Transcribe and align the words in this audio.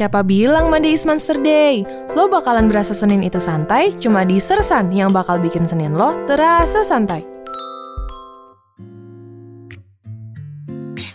Siapa 0.00 0.24
bilang 0.24 0.72
Monday 0.72 0.96
is 0.96 1.04
Monster 1.04 1.36
Day? 1.36 1.84
Lo 2.16 2.24
bakalan 2.24 2.72
berasa 2.72 2.96
Senin 2.96 3.20
itu 3.20 3.36
santai, 3.36 3.92
cuma 4.00 4.24
di 4.24 4.40
Sersan 4.40 4.88
yang 4.96 5.12
bakal 5.12 5.36
bikin 5.36 5.68
Senin 5.68 5.92
lo 5.92 6.16
terasa 6.24 6.80
santai. 6.80 7.20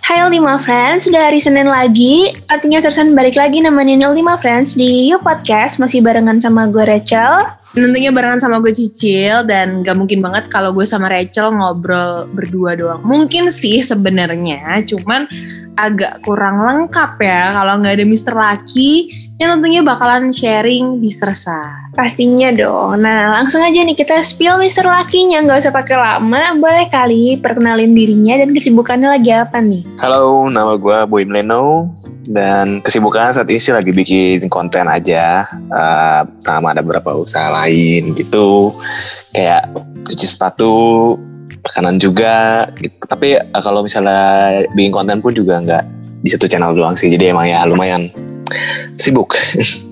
Hai 0.05 0.21
Ultima 0.21 0.61
Friends, 0.61 1.09
sudah 1.09 1.17
hari 1.17 1.41
Senin 1.41 1.65
lagi. 1.65 2.37
Artinya 2.45 2.77
Sersan 2.77 3.17
balik 3.17 3.41
lagi 3.41 3.57
nemenin 3.57 4.05
Ultima 4.05 4.37
Friends 4.37 4.77
di 4.77 5.09
You 5.09 5.17
Podcast. 5.17 5.81
Masih 5.81 6.05
barengan 6.05 6.37
sama 6.37 6.69
gue 6.69 6.85
Rachel. 6.85 7.64
Tentunya 7.75 8.07
barengan 8.15 8.39
sama 8.39 8.63
gue 8.63 8.71
Cicil 8.71 9.43
dan 9.43 9.83
gak 9.83 9.99
mungkin 9.99 10.23
banget 10.23 10.47
kalau 10.47 10.71
gue 10.71 10.87
sama 10.87 11.11
Rachel 11.11 11.51
ngobrol 11.51 12.31
berdua 12.31 12.79
doang. 12.79 13.03
Mungkin 13.03 13.51
sih 13.51 13.83
sebenarnya, 13.83 14.79
cuman 14.87 15.27
agak 15.75 16.23
kurang 16.23 16.63
lengkap 16.63 17.19
ya 17.19 17.51
kalau 17.51 17.83
nggak 17.83 17.99
ada 17.99 18.05
Mr. 18.07 18.31
Lucky 18.31 19.11
yang 19.35 19.59
tentunya 19.59 19.83
bakalan 19.83 20.31
sharing 20.31 21.03
di 21.03 21.11
Sersa. 21.11 21.91
Pastinya 21.91 22.47
dong. 22.55 23.03
Nah 23.03 23.35
langsung 23.35 23.59
aja 23.59 23.83
nih 23.83 23.91
kita 23.91 24.23
spill 24.23 24.55
Mr. 24.55 24.87
Lucky-nya. 24.87 25.43
Nggak 25.43 25.67
usah 25.67 25.75
pakai 25.75 25.99
lama. 25.99 26.55
Boleh 26.55 26.87
kali 26.87 27.35
perkenalin 27.43 27.91
dirinya 27.91 28.39
dan 28.39 28.55
kesibukannya 28.55 29.19
lagi 29.19 29.35
apa 29.35 29.59
nih? 29.59 29.83
Halo, 29.99 30.47
nama 30.47 30.79
gue 30.79 30.97
Boy 31.11 31.27
Leno 31.27 31.91
dan 32.25 32.81
kesibukan 32.81 33.29
saat 33.29 33.45
ini 33.49 33.61
sih 33.61 33.73
lagi 33.73 33.93
bikin 33.93 34.49
konten 34.49 34.89
aja 34.89 35.45
uh, 35.69 36.21
sama 36.41 36.73
ada 36.73 36.81
beberapa 36.81 37.13
usaha 37.13 37.53
lain 37.53 38.17
gitu. 38.17 38.73
Kayak 39.29 39.69
cuci 40.09 40.25
sepatu 40.25 40.73
rekanan 41.61 42.01
juga 42.01 42.65
gitu. 42.81 43.05
Tapi 43.05 43.37
uh, 43.37 43.61
kalau 43.61 43.85
misalnya 43.85 44.65
bikin 44.73 44.93
konten 44.93 45.21
pun 45.21 45.33
juga 45.33 45.61
nggak 45.61 45.83
di 46.25 46.29
satu 46.33 46.49
channel 46.49 46.73
doang 46.73 46.97
sih. 46.97 47.13
Jadi 47.13 47.29
emang 47.29 47.45
ya 47.45 47.61
lumayan 47.69 48.09
sibuk 48.97 49.37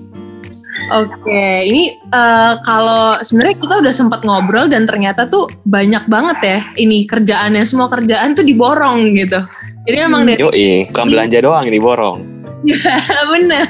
Oke, 0.92 1.46
ini 1.64 1.96
uh, 2.12 2.60
kalau 2.60 3.16
sebenarnya 3.24 3.56
kita 3.56 3.74
udah 3.80 3.94
sempat 3.94 4.20
ngobrol 4.20 4.68
dan 4.68 4.84
ternyata 4.84 5.24
tuh 5.32 5.48
banyak 5.64 6.04
banget 6.12 6.38
ya 6.44 6.58
ini 6.76 7.08
kerjaannya 7.08 7.64
semua 7.64 7.88
kerjaan 7.88 8.36
tuh 8.36 8.44
diborong 8.44 9.16
gitu. 9.16 9.40
Jadi 9.88 9.96
emang 10.00 10.28
dari 10.28 10.40
Yoi, 10.44 10.88
bukan 10.92 11.06
belanja 11.08 11.38
doang 11.40 11.64
ini 11.64 11.80
borong. 11.80 12.18
Ya 12.64 12.96
bener 13.36 13.68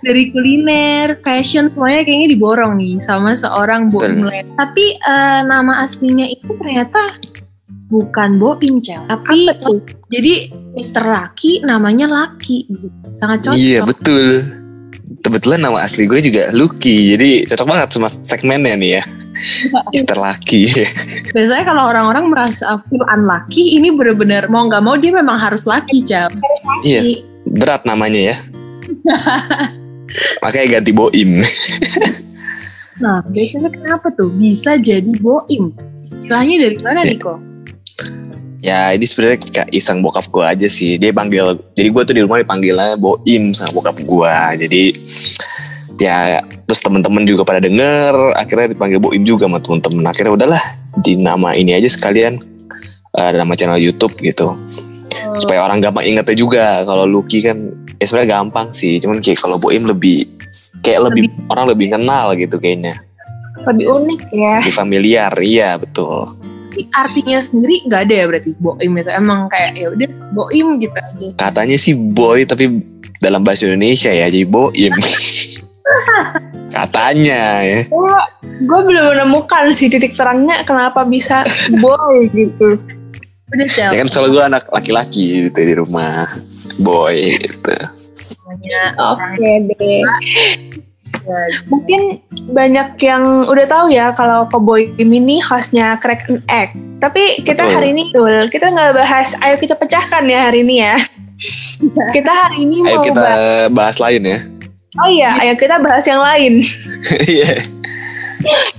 Dari 0.00 0.32
kuliner, 0.32 1.20
fashion 1.20 1.68
semuanya 1.68 2.08
kayaknya 2.08 2.32
diborong 2.32 2.80
nih 2.80 2.96
sama 3.04 3.36
seorang 3.36 3.92
Boim 3.92 4.24
Betul. 4.24 4.48
Tapi 4.56 4.84
uh, 5.04 5.44
nama 5.44 5.84
aslinya 5.84 6.24
itu 6.24 6.56
ternyata 6.56 7.20
bukan 7.92 8.40
Boim 8.40 8.80
Cel 8.80 9.04
Tapi 9.04 9.52
Apa 9.52 9.60
tuh? 9.60 9.84
jadi 10.08 10.48
Mr. 10.72 11.04
Lucky 11.04 11.60
namanya 11.60 12.32
gitu. 12.40 12.88
Sangat 13.12 13.44
cocok 13.44 13.60
Iya 13.60 13.84
betul. 13.84 14.57
Kebetulan 15.18 15.60
nama 15.60 15.82
asli 15.82 16.06
gue 16.06 16.22
juga 16.22 16.48
Lucky, 16.54 17.12
jadi 17.12 17.42
cocok 17.44 17.66
banget 17.66 17.88
sama 17.90 18.08
segmennya 18.08 18.74
nih 18.78 18.90
ya. 18.98 19.02
Mister 19.94 20.18
Lucky. 20.18 20.66
Biasanya 21.34 21.64
kalau 21.64 21.86
orang-orang 21.86 22.26
merasa 22.26 22.74
feel 22.90 23.06
unlucky 23.06 23.78
Ini 23.78 23.94
bener-bener 23.94 24.50
mau 24.50 24.66
nggak 24.66 24.82
mau 24.82 24.98
dia 24.98 25.14
memang 25.14 25.38
harus 25.38 25.62
lucky 25.62 26.02
Cel 26.02 26.26
Iya, 26.82 27.22
berat 27.46 27.86
namanya 27.86 28.34
ya. 28.34 28.36
Makanya 30.42 30.80
ganti 30.80 30.90
Boim. 30.90 31.38
Nah 32.98 33.22
biasanya 33.30 33.70
kenapa 33.70 34.10
tuh 34.10 34.26
bisa 34.34 34.74
jadi 34.74 35.12
Boim? 35.22 35.70
Istilahnya 36.02 36.56
dari 36.66 36.76
mana 36.82 37.06
Ya. 37.06 37.14
nih 37.14 37.18
kok? 37.20 37.38
Ya 38.58 38.90
ini 38.90 39.06
sebenarnya 39.06 39.38
kayak 39.38 39.68
iseng 39.70 40.02
bokap 40.02 40.26
gue 40.26 40.42
aja 40.42 40.66
sih. 40.66 40.98
Dia 40.98 41.14
panggil, 41.14 41.54
jadi 41.78 41.88
gue 41.94 42.02
tuh 42.02 42.14
di 42.14 42.22
rumah 42.26 42.42
dipanggilnya 42.42 42.98
Boim 42.98 43.54
sama 43.54 43.70
bokap 43.70 44.02
gue. 44.02 44.34
Jadi 44.66 44.82
ya 45.98 46.42
terus 46.66 46.82
temen-temen 46.82 47.22
juga 47.22 47.46
pada 47.46 47.62
denger. 47.62 48.34
Akhirnya 48.34 48.74
dipanggil 48.74 48.98
Boim 48.98 49.22
juga 49.22 49.46
sama 49.46 49.62
temen-temen. 49.62 50.02
Akhirnya 50.10 50.32
udahlah 50.34 50.62
di 50.98 51.14
nama 51.14 51.54
ini 51.54 51.78
aja 51.78 51.86
sekalian 51.86 52.42
eh, 53.14 53.30
nama 53.30 53.54
channel 53.54 53.78
YouTube 53.78 54.18
gitu. 54.18 54.58
Supaya 55.38 55.62
orang 55.62 55.78
gampang 55.78 56.02
ingetnya 56.02 56.34
juga. 56.34 56.82
Kalau 56.82 57.06
Lucky 57.06 57.38
kan 57.38 57.62
ya 57.94 58.04
sebenarnya 58.10 58.42
gampang 58.42 58.74
sih. 58.74 58.98
Cuman 58.98 59.22
kayak 59.22 59.38
kalau 59.38 59.62
Boim 59.62 59.86
lebih 59.86 60.26
kayak 60.82 61.06
lebih, 61.06 61.30
orang 61.46 61.70
lebih 61.70 61.94
kenal 61.94 62.34
gitu 62.34 62.58
kayaknya. 62.58 62.98
Lebih 63.70 63.86
unik 63.86 64.20
ya. 64.34 64.54
Lebih 64.66 64.74
familiar. 64.74 65.32
Iya 65.38 65.78
betul. 65.78 66.26
Tapi 66.78 66.94
artinya 66.94 67.38
sendiri 67.42 67.82
nggak 67.90 68.02
ada 68.06 68.14
ya 68.14 68.24
berarti 68.30 68.50
Boim 68.62 68.92
itu 68.94 69.10
emang 69.10 69.50
kayak 69.50 69.72
ya 69.74 69.86
udah 69.90 70.08
Boim 70.30 70.78
gitu 70.78 70.94
aja. 70.94 71.26
katanya 71.34 71.74
sih 71.74 71.98
boy 71.98 72.46
tapi 72.46 72.86
dalam 73.18 73.42
bahasa 73.42 73.66
Indonesia 73.66 74.14
ya 74.14 74.30
jadi 74.30 74.46
boim 74.46 74.94
katanya 76.78 77.66
ya 77.66 77.80
Gue 78.58 78.80
belum 78.86 79.14
menemukan 79.14 79.74
sih 79.74 79.90
titik 79.90 80.14
terangnya 80.14 80.62
kenapa 80.62 81.02
bisa 81.02 81.42
boy 81.82 82.26
gitu. 82.38 82.78
Udah 83.48 83.66
Cel, 83.74 83.90
ya 83.90 83.98
kan 84.04 84.08
soalnya 84.12 84.30
gue 84.30 84.44
anak 84.54 84.64
laki-laki 84.70 85.50
gitu 85.50 85.58
di 85.58 85.74
rumah 85.74 86.30
boy 86.86 87.34
gitu 87.42 87.74
semuanya 88.14 88.82
Oke 89.14 89.50
deh. 89.74 90.02
Mungkin 91.68 92.00
banyak 92.52 92.96
yang 93.04 93.44
udah 93.48 93.66
tahu 93.68 93.86
ya 93.92 94.16
kalau 94.16 94.48
Cowboy 94.48 94.88
ini 94.96 95.40
hostnya 95.44 96.00
Crack 96.00 96.28
and 96.28 96.40
Egg. 96.48 96.72
Tapi 96.98 97.44
kita 97.46 97.62
Betul. 97.62 97.74
hari 97.78 97.88
ini 97.94 98.10
betul, 98.10 98.36
kita 98.50 98.66
nggak 98.74 98.92
bahas. 98.96 99.38
Ayo 99.44 99.54
kita 99.60 99.78
pecahkan 99.78 100.24
ya 100.26 100.50
hari 100.50 100.66
ini 100.66 100.82
ya. 100.82 100.96
kita 102.16 102.32
hari 102.34 102.66
ini 102.66 102.82
ayo 102.82 102.98
mau 102.98 103.04
kita 103.06 103.22
bahas. 103.22 103.70
bahas 103.70 103.96
lain 104.02 104.22
ya 104.26 104.38
Oh 104.98 105.06
iya, 105.06 105.30
ayo 105.38 105.54
kita 105.54 105.78
bahas 105.78 106.02
yang 106.10 106.18
lain. 106.18 106.64
iya 107.30 107.62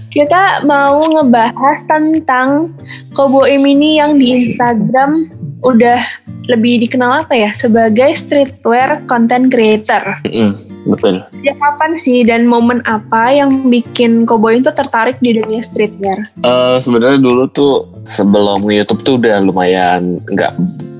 Kita 0.10 0.66
mau 0.66 0.98
ngebahas 0.98 1.86
tentang 1.86 2.74
Cowboy 3.14 3.62
ini 3.62 4.02
yang 4.02 4.18
di 4.18 4.42
Instagram 4.42 5.30
udah 5.62 6.02
lebih 6.50 6.82
dikenal 6.82 7.24
apa 7.24 7.38
ya 7.38 7.54
sebagai 7.54 8.10
streetwear 8.18 9.06
content 9.06 9.54
creator. 9.54 10.18
Mm, 10.26 10.58
betul. 10.90 11.22
Sejak 11.40 11.58
kapan 11.62 11.92
sih 12.02 12.20
dan 12.26 12.50
momen 12.50 12.82
apa 12.84 13.32
yang 13.32 13.70
bikin 13.70 14.26
Cowboy 14.26 14.60
itu 14.60 14.74
tertarik 14.74 15.22
di 15.22 15.38
dunia 15.38 15.62
streetwear? 15.62 16.34
Eh, 16.42 16.78
sebenarnya 16.82 17.22
dulu 17.22 17.46
tuh 17.50 17.88
sebelum 18.04 18.66
YouTube 18.66 19.02
tuh 19.06 19.22
udah 19.22 19.38
lumayan 19.40 20.18
nggak 20.26 20.54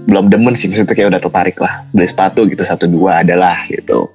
belum 0.06 0.30
demen 0.30 0.54
sih. 0.54 0.70
Maksudnya 0.70 0.94
kayak 0.94 1.10
udah 1.18 1.22
tertarik 1.22 1.58
lah. 1.58 1.84
Beli 1.92 2.08
sepatu 2.08 2.46
gitu 2.46 2.62
satu 2.62 2.86
dua 2.86 3.26
adalah 3.26 3.66
gitu. 3.68 4.08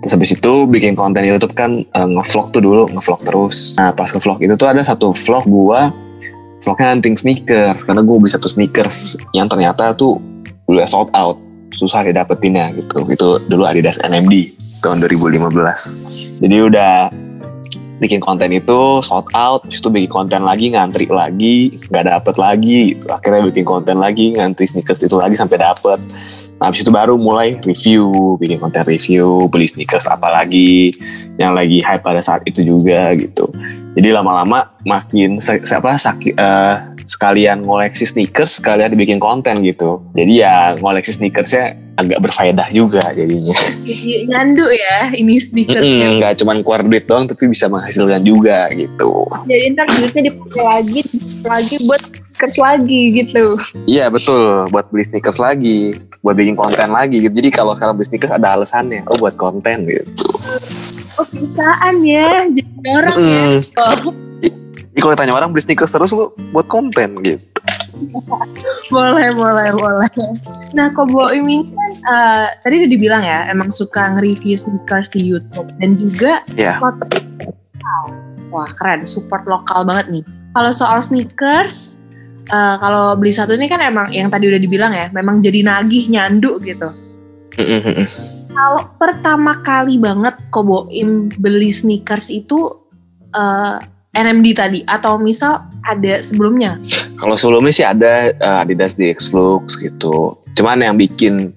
Terus 0.00 0.12
habis 0.16 0.32
itu 0.32 0.52
bikin 0.64 0.96
konten 0.96 1.26
YouTube 1.26 1.52
kan 1.52 1.82
eh, 1.82 2.08
ngevlog 2.08 2.54
tuh 2.54 2.62
dulu 2.62 2.82
ngevlog 2.94 3.20
terus. 3.26 3.74
Nah 3.76 3.92
pas 3.92 4.08
ngevlog 4.08 4.38
itu 4.40 4.54
tuh 4.56 4.68
ada 4.70 4.80
satu 4.86 5.12
vlog 5.12 5.44
gua 5.50 5.92
vlognya 6.64 6.92
hunting 6.94 7.16
sneakers. 7.16 7.84
Karena 7.84 8.04
gue 8.04 8.16
beli 8.20 8.32
satu 8.32 8.48
sneakers 8.48 9.16
yang 9.32 9.48
ternyata 9.48 9.96
tuh 9.96 10.20
udah 10.70 10.86
sold 10.86 11.10
out 11.16 11.49
susah 11.74 12.06
didapetinnya 12.06 12.74
gitu 12.74 13.06
itu 13.08 13.28
dulu 13.46 13.64
Adidas 13.66 14.02
NMD 14.02 14.58
tahun 14.82 15.02
2015 15.06 16.42
jadi 16.42 16.56
udah 16.66 16.94
bikin 18.00 18.18
konten 18.18 18.48
itu 18.50 19.04
sold 19.04 19.28
out, 19.36 19.62
habis 19.68 19.78
itu 19.78 19.92
bikin 19.92 20.08
konten 20.08 20.40
lagi 20.40 20.72
ngantri 20.72 21.04
lagi, 21.06 21.76
nggak 21.92 22.04
dapet 22.08 22.34
lagi, 22.40 22.96
gitu. 22.96 23.06
akhirnya 23.12 23.44
bikin 23.52 23.64
konten 23.68 24.00
lagi 24.00 24.32
ngantri 24.32 24.64
sneakers 24.64 25.04
itu 25.04 25.20
lagi 25.20 25.36
sampai 25.36 25.60
dapet. 25.60 26.00
Nah 26.56 26.72
habis 26.72 26.80
itu 26.80 26.88
baru 26.88 27.20
mulai 27.20 27.60
review, 27.60 28.36
bikin 28.40 28.56
konten 28.56 28.88
review, 28.88 29.44
beli 29.52 29.68
sneakers 29.68 30.08
apa 30.08 30.32
lagi 30.32 30.96
yang 31.36 31.52
lagi 31.52 31.84
hype 31.84 32.00
pada 32.00 32.24
saat 32.24 32.40
itu 32.48 32.64
juga 32.64 33.12
gitu. 33.20 33.52
Jadi 34.00 34.16
lama-lama 34.16 34.72
makin 34.80 35.36
siapa 35.44 36.00
saki- 36.00 36.32
eh, 36.32 36.76
sekalian 37.04 37.60
ngoleksi 37.60 38.08
sneakers, 38.08 38.64
sekalian 38.64 38.88
dibikin 38.88 39.20
konten 39.20 39.60
gitu. 39.60 40.00
Jadi 40.16 40.40
ya 40.40 40.72
ngoleksi 40.80 41.20
sneakersnya 41.20 41.76
agak 42.00 42.16
berfaedah 42.24 42.72
juga 42.72 43.04
jadinya. 43.12 43.52
y- 43.84 44.24
nyandu 44.24 44.64
ya 44.72 45.12
ini 45.12 45.36
sneakersnya. 45.36 46.16
Nggak 46.16 46.32
cuman 46.40 46.64
keluar 46.64 46.80
duit 46.80 47.04
doang 47.04 47.28
tapi 47.28 47.44
bisa 47.44 47.68
menghasilkan 47.68 48.24
juga 48.24 48.72
gitu. 48.72 49.28
Jadi 49.44 49.64
ntar 49.76 49.84
duitnya 49.92 50.32
dipakai 50.32 50.64
lagi, 50.64 51.00
lagi 51.44 51.76
buat 51.84 52.02
kerja 52.40 52.60
lagi 52.72 53.02
gitu. 53.20 53.44
Iya 53.84 54.08
betul 54.08 54.64
buat 54.72 54.88
beli 54.88 55.04
sneakers 55.04 55.36
lagi, 55.36 55.92
buat 56.20 56.36
bikin 56.36 56.52
konten 56.56 56.92
lagi 56.92 57.24
gitu. 57.24 57.32
Jadi 57.32 57.48
kalau 57.48 57.72
sekarang 57.72 57.96
beli 57.96 58.06
sneakers 58.08 58.32
ada 58.36 58.52
alasannya, 58.56 59.08
oh 59.08 59.16
buat 59.16 59.34
konten 59.40 59.88
gitu. 59.88 60.10
Oh 61.16 61.26
perusahaan 61.26 61.96
ya, 62.04 62.44
jadi 62.52 62.70
orang 62.92 63.16
ya. 63.16 63.44
Mm. 63.48 63.58
Oh, 63.80 64.14
Jadi 64.90 65.06
kalau 65.06 65.14
tanya 65.14 65.32
orang 65.38 65.54
beli 65.54 65.62
sneakers 65.64 65.94
terus 65.94 66.10
lu 66.12 66.34
buat 66.52 66.66
konten 66.68 67.14
gitu. 67.24 67.46
boleh, 68.90 69.32
boleh, 69.32 69.70
boleh. 69.72 70.12
Nah, 70.74 70.90
Kobo 70.92 71.30
ini 71.30 71.62
kan 71.72 71.92
eh, 71.94 72.46
tadi 72.66 72.74
udah 72.84 72.90
dibilang 72.90 73.22
ya, 73.22 73.46
emang 73.48 73.70
suka 73.70 74.12
nge-review 74.18 74.58
sneakers 74.58 75.08
di 75.14 75.20
YouTube 75.24 75.68
dan 75.78 75.90
juga 75.96 76.42
Iya. 76.52 76.76
Wah 78.50 78.66
keren, 78.76 79.06
support 79.06 79.46
lokal 79.46 79.86
banget 79.86 80.20
nih. 80.20 80.24
Kalau 80.50 80.72
soal 80.74 80.98
sneakers, 80.98 81.99
eh, 82.50 82.76
kalau 82.82 83.14
beli 83.14 83.30
satu 83.30 83.54
ini 83.54 83.70
kan 83.70 83.80
emang 83.80 84.10
yang 84.10 84.26
tadi 84.26 84.50
udah 84.50 84.60
dibilang 84.60 84.92
ya, 84.92 85.08
memang 85.14 85.38
jadi 85.38 85.62
nagih 85.62 86.10
nyandu 86.10 86.58
gitu. 86.60 86.90
Kalau 88.50 88.82
pertama 88.98 89.62
kali 89.62 90.02
banget 90.02 90.34
Koboim 90.50 91.30
beli 91.38 91.70
sneakers 91.70 92.34
itu 92.34 92.58
eh, 93.30 93.78
NMD 94.10 94.46
tadi 94.58 94.80
atau 94.82 95.22
misal 95.22 95.70
ada 95.86 96.18
sebelumnya? 96.20 96.76
Kalau 97.16 97.36
sebelumnya 97.38 97.72
sih 97.72 97.86
ada 97.86 98.34
uh, 98.36 98.62
Adidas 98.62 98.98
DX 98.98 99.32
Lux 99.32 99.78
gitu. 99.78 100.34
Cuman 100.58 100.82
yang 100.82 100.96
bikin 100.98 101.54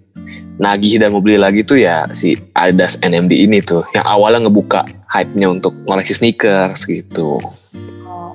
nagih 0.62 1.02
dan 1.02 1.10
mau 1.12 1.20
beli 1.20 1.42
lagi 1.42 1.66
tuh 1.66 1.82
ya 1.82 2.06
si 2.14 2.38
Adidas 2.54 3.02
NMD 3.02 3.34
ini 3.34 3.60
tuh. 3.66 3.84
Yang 3.92 4.06
awalnya 4.06 4.48
ngebuka 4.48 4.86
hype-nya 5.10 5.50
untuk 5.50 5.74
ngoleksi 5.90 6.14
sneakers 6.14 6.86
gitu. 6.86 7.42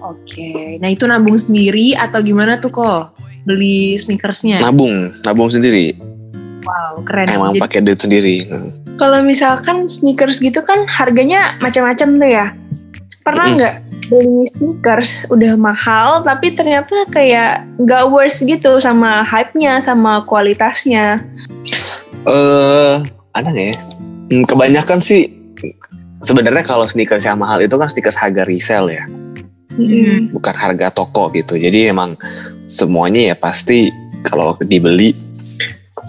Oke. 0.09 0.81
Nah 0.81 0.89
itu 0.89 1.05
nabung 1.05 1.37
sendiri 1.37 1.93
atau 1.93 2.25
gimana 2.25 2.57
tuh 2.57 2.73
kok 2.73 3.13
beli 3.45 4.01
sneakersnya? 4.01 4.65
Nabung, 4.65 5.13
nabung 5.25 5.53
sendiri. 5.53 5.93
wow 6.65 7.01
keren. 7.01 7.33
Emang 7.33 7.57
Jadi- 7.57 7.63
pakai 7.65 7.81
duit 7.81 8.01
sendiri. 8.01 8.37
Hmm. 8.49 8.69
Kalau 8.99 9.23
misalkan 9.23 9.87
sneakers 9.87 10.43
gitu 10.43 10.61
kan 10.67 10.85
harganya 10.91 11.55
macam-macam 11.63 12.09
tuh 12.19 12.29
ya. 12.29 12.47
Pernah 13.25 13.47
nggak 13.57 13.75
beli 14.09 14.45
sneakers 14.53 15.13
udah 15.29 15.55
mahal 15.55 16.25
tapi 16.25 16.53
ternyata 16.57 17.05
kayak 17.13 17.65
nggak 17.79 18.05
worth 18.09 18.41
gitu 18.43 18.81
sama 18.81 19.23
hype-nya 19.25 19.81
sama 19.81 20.25
kualitasnya. 20.29 21.23
Eh, 22.27 22.95
ada 23.33 23.49
nggak 23.49 23.67
ya? 23.73 23.77
Hmm, 24.29 24.45
kebanyakan 24.45 25.01
sih 25.01 25.33
sebenarnya 26.21 26.67
kalau 26.67 26.85
sneakers 26.85 27.25
yang 27.25 27.39
mahal 27.39 27.63
itu 27.63 27.75
kan 27.79 27.89
sneakers 27.89 28.19
harga 28.19 28.43
resell 28.45 28.91
ya, 28.91 29.07
Hmm. 29.79 30.35
bukan 30.35 30.55
harga 30.59 30.91
toko 30.91 31.31
gitu. 31.31 31.55
Jadi 31.55 31.95
emang 31.95 32.19
semuanya 32.67 33.33
ya 33.33 33.37
pasti 33.39 33.95
kalau 34.27 34.59
dibeli 34.59 35.15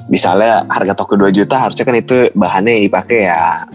misalnya 0.10 0.66
harga 0.66 0.98
toko 0.98 1.14
2 1.14 1.30
juta 1.30 1.62
harusnya 1.62 1.86
kan 1.86 1.96
itu 1.96 2.34
bahannya 2.34 2.82
yang 2.82 2.84
dipakai 2.90 3.30
ya 3.30 3.70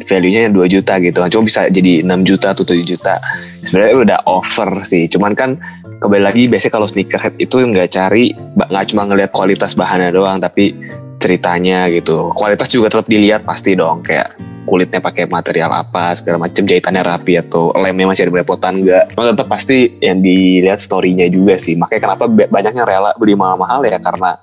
value-nya 0.00 0.48
2 0.48 0.56
juta 0.72 0.96
gitu. 0.98 1.20
Cuma 1.20 1.42
bisa 1.44 1.68
jadi 1.68 2.00
6 2.00 2.24
juta 2.24 2.56
atau 2.56 2.64
7 2.64 2.80
juta. 2.80 3.20
Sebenarnya 3.60 3.96
udah 4.00 4.18
over 4.24 4.80
sih. 4.88 5.04
Cuman 5.12 5.36
kan 5.36 5.60
kembali 6.00 6.24
lagi 6.24 6.48
biasanya 6.48 6.72
kalau 6.72 6.88
sneakerhead 6.88 7.36
itu 7.36 7.60
nggak 7.60 7.92
cari 7.92 8.32
nggak 8.56 8.86
cuma 8.88 9.04
ngelihat 9.04 9.30
kualitas 9.36 9.76
bahannya 9.76 10.08
doang 10.16 10.40
tapi 10.40 10.72
ceritanya 11.20 11.92
gitu. 11.92 12.32
Kualitas 12.32 12.72
juga 12.72 12.88
tetap 12.88 13.04
dilihat 13.04 13.44
pasti 13.44 13.76
dong 13.76 14.00
kayak 14.00 14.32
kulitnya 14.70 15.02
pakai 15.02 15.26
material 15.26 15.74
apa 15.74 16.14
segala 16.14 16.46
macam 16.46 16.62
jahitannya 16.62 17.02
rapi 17.02 17.42
atau 17.42 17.74
lemnya 17.74 18.06
masih 18.06 18.30
ada 18.30 18.32
belepotan 18.38 18.78
enggak. 18.78 19.10
Cuma 19.10 19.34
tetap 19.34 19.50
pasti 19.50 19.98
yang 19.98 20.22
dilihat 20.22 20.78
story-nya 20.78 21.26
juga 21.26 21.58
sih. 21.58 21.74
Makanya 21.74 22.00
kenapa 22.06 22.24
ba- 22.30 22.46
banyak 22.46 22.72
yang 22.78 22.86
rela 22.86 23.10
beli 23.18 23.34
mahal-mahal 23.34 23.82
ya 23.82 23.98
karena 23.98 24.38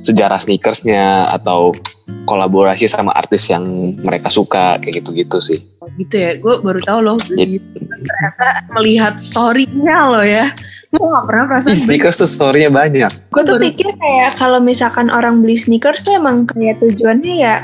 sejarah 0.00 0.40
sneakersnya 0.40 1.28
atau 1.28 1.76
kolaborasi 2.24 2.88
sama 2.88 3.12
artis 3.12 3.50
yang 3.50 3.62
mereka 4.00 4.32
suka 4.32 4.80
kayak 4.80 5.04
gitu-gitu 5.04 5.38
sih. 5.38 5.60
gitu 5.96 6.18
ya 6.18 6.34
gue 6.36 6.54
baru 6.66 6.82
tahu 6.82 6.98
loh 6.98 7.16
beli 7.30 7.62
ternyata 7.78 8.46
melihat 8.74 9.14
story-nya 9.22 9.98
loh 10.10 10.26
ya 10.26 10.50
gue 10.90 10.98
gak 10.98 11.26
pernah 11.30 11.44
perasaan 11.46 11.72
Ih, 11.72 11.78
sneakers 11.78 12.16
tuh 12.16 12.30
story-nya 12.30 12.70
banyak. 12.70 13.10
Gue 13.30 13.42
tuh 13.42 13.54
Baru- 13.58 13.66
pikir 13.70 13.90
kayak 13.94 14.34
kalau 14.34 14.58
misalkan 14.58 15.12
orang 15.12 15.44
beli 15.44 15.54
sneakers 15.54 16.02
tuh 16.02 16.18
emang 16.18 16.46
kayak 16.46 16.82
tujuannya 16.82 17.34
ya 17.38 17.56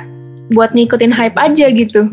buat 0.52 0.76
ngikutin 0.76 1.12
hype 1.12 1.36
aja 1.40 1.66
gitu. 1.72 2.06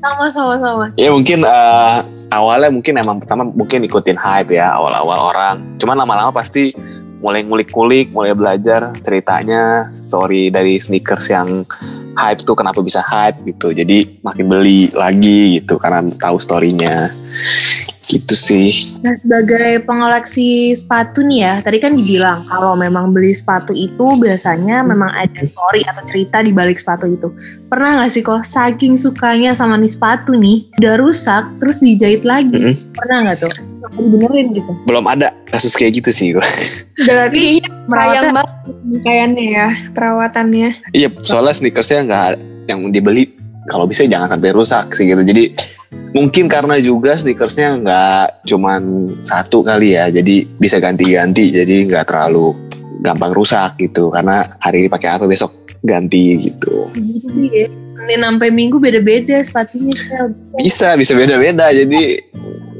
sama 0.00 0.26
sama 0.30 0.54
sama 0.62 0.84
Ya 0.94 1.10
mungkin 1.10 1.42
eh, 1.44 1.98
awalnya 2.30 2.70
mungkin 2.72 2.94
emang 2.96 3.18
pertama 3.20 3.44
mungkin 3.44 3.84
ikutin 3.84 4.16
hype 4.16 4.54
ya 4.54 4.72
awal-awal 4.78 5.34
orang. 5.34 5.56
Cuman 5.76 5.96
lama-lama 5.98 6.32
pasti 6.32 6.72
mulai 7.18 7.42
ngulik-ngulik, 7.42 8.14
mulai 8.14 8.32
belajar 8.34 8.94
ceritanya, 9.02 9.90
story 9.90 10.54
dari 10.54 10.78
sneakers 10.78 11.34
yang 11.34 11.66
hype 12.14 12.42
tuh 12.42 12.54
kenapa 12.58 12.82
bisa 12.82 13.02
hype 13.02 13.42
gitu. 13.42 13.74
Jadi 13.74 14.22
makin 14.22 14.46
beli 14.46 14.90
lagi 14.94 15.62
gitu 15.62 15.78
karena 15.78 16.02
tahu 16.14 16.38
story-nya. 16.38 17.10
Gitu 18.08 18.32
sih. 18.32 18.96
Nah 19.04 19.12
sebagai 19.20 19.84
pengoleksi 19.84 20.72
sepatu 20.72 21.20
nih 21.20 21.44
ya, 21.44 21.54
tadi 21.60 21.76
kan 21.76 21.92
dibilang 21.92 22.48
kalau 22.48 22.72
memang 22.72 23.12
beli 23.12 23.36
sepatu 23.36 23.76
itu 23.76 24.16
biasanya 24.16 24.80
memang 24.80 25.12
ada 25.12 25.44
story 25.44 25.84
atau 25.84 26.00
cerita 26.08 26.40
di 26.40 26.48
balik 26.48 26.80
sepatu 26.80 27.04
itu. 27.04 27.28
Pernah 27.68 28.00
gak 28.00 28.08
sih 28.08 28.24
kok 28.24 28.40
saking 28.48 28.96
sukanya 28.96 29.52
sama 29.52 29.76
nih 29.76 29.92
sepatu 29.92 30.32
nih, 30.40 30.72
udah 30.80 30.96
rusak 30.96 31.44
terus 31.60 31.84
dijahit 31.84 32.24
lagi? 32.24 32.56
Mm-mm. 32.56 32.96
Pernah 32.96 33.28
gak 33.28 33.44
tuh? 33.44 33.52
Dibenerin 34.00 34.56
gitu. 34.56 34.72
Belum 34.88 35.04
ada 35.04 35.28
kasus 35.44 35.76
kayak 35.76 36.00
gitu 36.00 36.08
sih. 36.08 36.32
Berarti 36.32 37.36
kayaknya 37.36 37.68
sayang 37.92 38.32
banget 38.32 38.54
kayaknya 39.04 39.44
ya 39.44 39.68
perawatannya. 39.92 40.70
Iya, 40.96 41.08
soalnya 41.20 41.54
sneakersnya 41.60 42.08
nggak 42.08 42.26
yang 42.72 42.88
dibeli 42.88 43.36
kalau 43.68 43.84
bisa 43.84 44.08
jangan 44.08 44.32
sampai 44.32 44.56
rusak 44.56 44.96
sih 44.96 45.12
gitu. 45.12 45.20
Jadi 45.20 45.76
mungkin 46.12 46.48
karena 46.48 46.76
juga 46.80 47.16
sneakersnya 47.16 47.78
nggak 47.84 48.48
cuman 48.48 49.12
satu 49.24 49.62
kali 49.62 49.94
ya, 49.96 50.08
jadi 50.08 50.44
bisa 50.58 50.80
ganti-ganti, 50.80 51.52
jadi 51.52 51.84
nggak 51.88 52.08
terlalu 52.08 52.56
gampang 53.04 53.32
rusak 53.32 53.78
gitu. 53.78 54.10
Karena 54.10 54.58
hari 54.58 54.86
ini 54.86 54.88
pakai 54.90 55.18
apa 55.18 55.24
besok 55.28 55.52
ganti 55.84 56.50
gitu. 56.50 56.90
gitu 56.96 57.28
sih 57.32 57.48
ya. 57.52 57.68
Senin 57.98 58.22
sampai 58.22 58.48
minggu 58.54 58.78
beda-beda 58.78 59.42
sepatunya 59.42 59.90
Cel. 59.90 60.30
Bisa, 60.54 60.94
bisa 60.94 61.12
beda-beda. 61.18 61.68
Jadi 61.74 62.22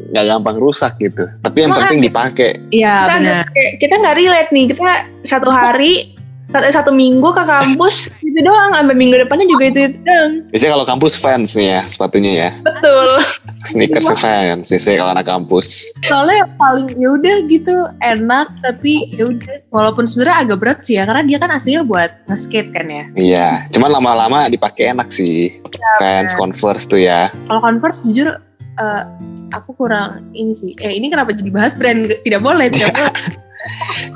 nggak 0.09 0.25
gampang 0.25 0.57
rusak 0.57 0.97
gitu. 1.03 1.29
Tapi 1.43 1.59
yang 1.67 1.75
Emang 1.75 1.85
penting 1.85 2.01
dipakai. 2.01 2.51
Iya 2.73 2.95
Kita 3.05 3.15
benar. 3.19 3.45
kita 3.77 3.95
nggak 3.99 4.17
relate 4.17 4.51
nih. 4.55 4.65
Kita 4.73 4.83
satu 5.27 5.51
hari 5.53 6.18
satu, 6.49 6.65
satu 6.73 6.91
minggu 6.97 7.29
ke 7.37 7.45
kampus 7.45 8.17
itu 8.25 8.41
doang. 8.41 8.73
Sampai 8.73 8.97
minggu 8.97 9.21
depannya 9.21 9.45
juga 9.45 9.65
itu, 9.69 9.79
itu 9.93 9.99
doang. 10.01 10.31
Biasanya 10.49 10.73
kalau 10.77 10.87
kampus 10.89 11.13
fans 11.21 11.51
nih 11.53 11.69
ya 11.77 11.81
sepatunya 11.85 12.33
ya. 12.33 12.51
Betul. 12.65 13.11
Sneakers 13.69 14.09
fans 14.17 14.65
biasanya 14.73 14.97
kalau 15.05 15.13
anak 15.13 15.27
kampus. 15.29 15.93
Soalnya 16.09 16.49
paling 16.57 16.89
ya 16.97 17.09
udah 17.13 17.35
gitu 17.47 17.75
enak 18.01 18.47
tapi 18.65 19.13
ya 19.13 19.29
udah 19.29 19.55
walaupun 19.69 20.09
sebenarnya 20.09 20.37
agak 20.49 20.59
berat 20.59 20.79
sih 20.81 20.97
ya 20.97 21.05
karena 21.05 21.23
dia 21.29 21.39
kan 21.39 21.51
aslinya 21.53 21.85
buat 21.85 22.11
nge-skate 22.25 22.71
kan 22.73 22.87
ya. 22.89 23.05
Iya, 23.13 23.49
cuman 23.75 23.91
lama-lama 23.93 24.49
dipakai 24.49 24.97
enak 24.97 25.13
sih. 25.13 25.61
Fans 26.01 26.33
Converse 26.33 26.89
tuh 26.89 27.01
ya. 27.05 27.29
Kalau 27.49 27.61
Converse 27.61 28.09
jujur 28.09 28.41
eh, 28.81 29.03
aku 29.53 29.77
kurang 29.77 30.33
ini 30.33 30.57
sih. 30.57 30.73
Eh 30.81 30.97
ini 30.97 31.13
kenapa 31.13 31.37
jadi 31.37 31.51
bahas 31.53 31.77
brand? 31.77 32.09
Tidak 32.09 32.41
boleh, 32.41 32.73
tidak 32.73 32.95
boleh. 32.97 33.13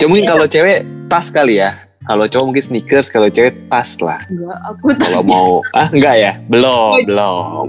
Cuma 0.01 0.09
mungkin 0.17 0.27
kalau 0.29 0.47
cewek 0.49 0.87
tas 1.13 1.29
kali 1.29 1.61
ya. 1.61 1.92
Kalau 2.03 2.25
cowok 2.27 2.45
mungkin 2.51 2.65
sneakers, 2.65 3.09
kalau 3.09 3.31
cewek 3.31 3.55
tas 3.71 4.03
lah. 4.03 4.19
Enggak, 4.27 4.59
aku 4.67 4.85
tuh 4.99 5.07
Kalau 5.07 5.23
mau 5.23 5.49
ah 5.75 5.89
enggak 5.91 6.15
ya? 6.19 6.33
Belum, 6.51 7.07
belum. 7.07 7.67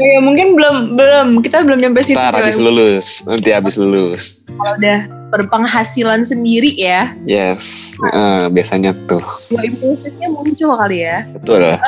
Ya 0.00 0.18
mungkin 0.24 0.56
belum 0.56 0.96
belum 0.96 1.26
kita 1.44 1.60
belum 1.68 1.78
nyampe 1.84 2.00
situ. 2.00 2.16
Ntar 2.16 2.40
habis 2.40 2.56
lulus, 2.56 3.28
nanti 3.28 3.52
habis 3.52 3.76
lulus. 3.76 4.40
kalau 4.56 4.72
udah 4.80 5.21
berpenghasilan 5.32 6.20
sendiri 6.20 6.76
ya, 6.76 7.16
Yes, 7.24 7.96
eh, 8.04 8.52
biasanya 8.52 8.92
tuh. 9.08 9.24
dua 9.48 9.64
impulsifnya 9.64 10.28
muncul 10.28 10.76
kali 10.76 11.08
ya. 11.08 11.24
Betul. 11.32 11.80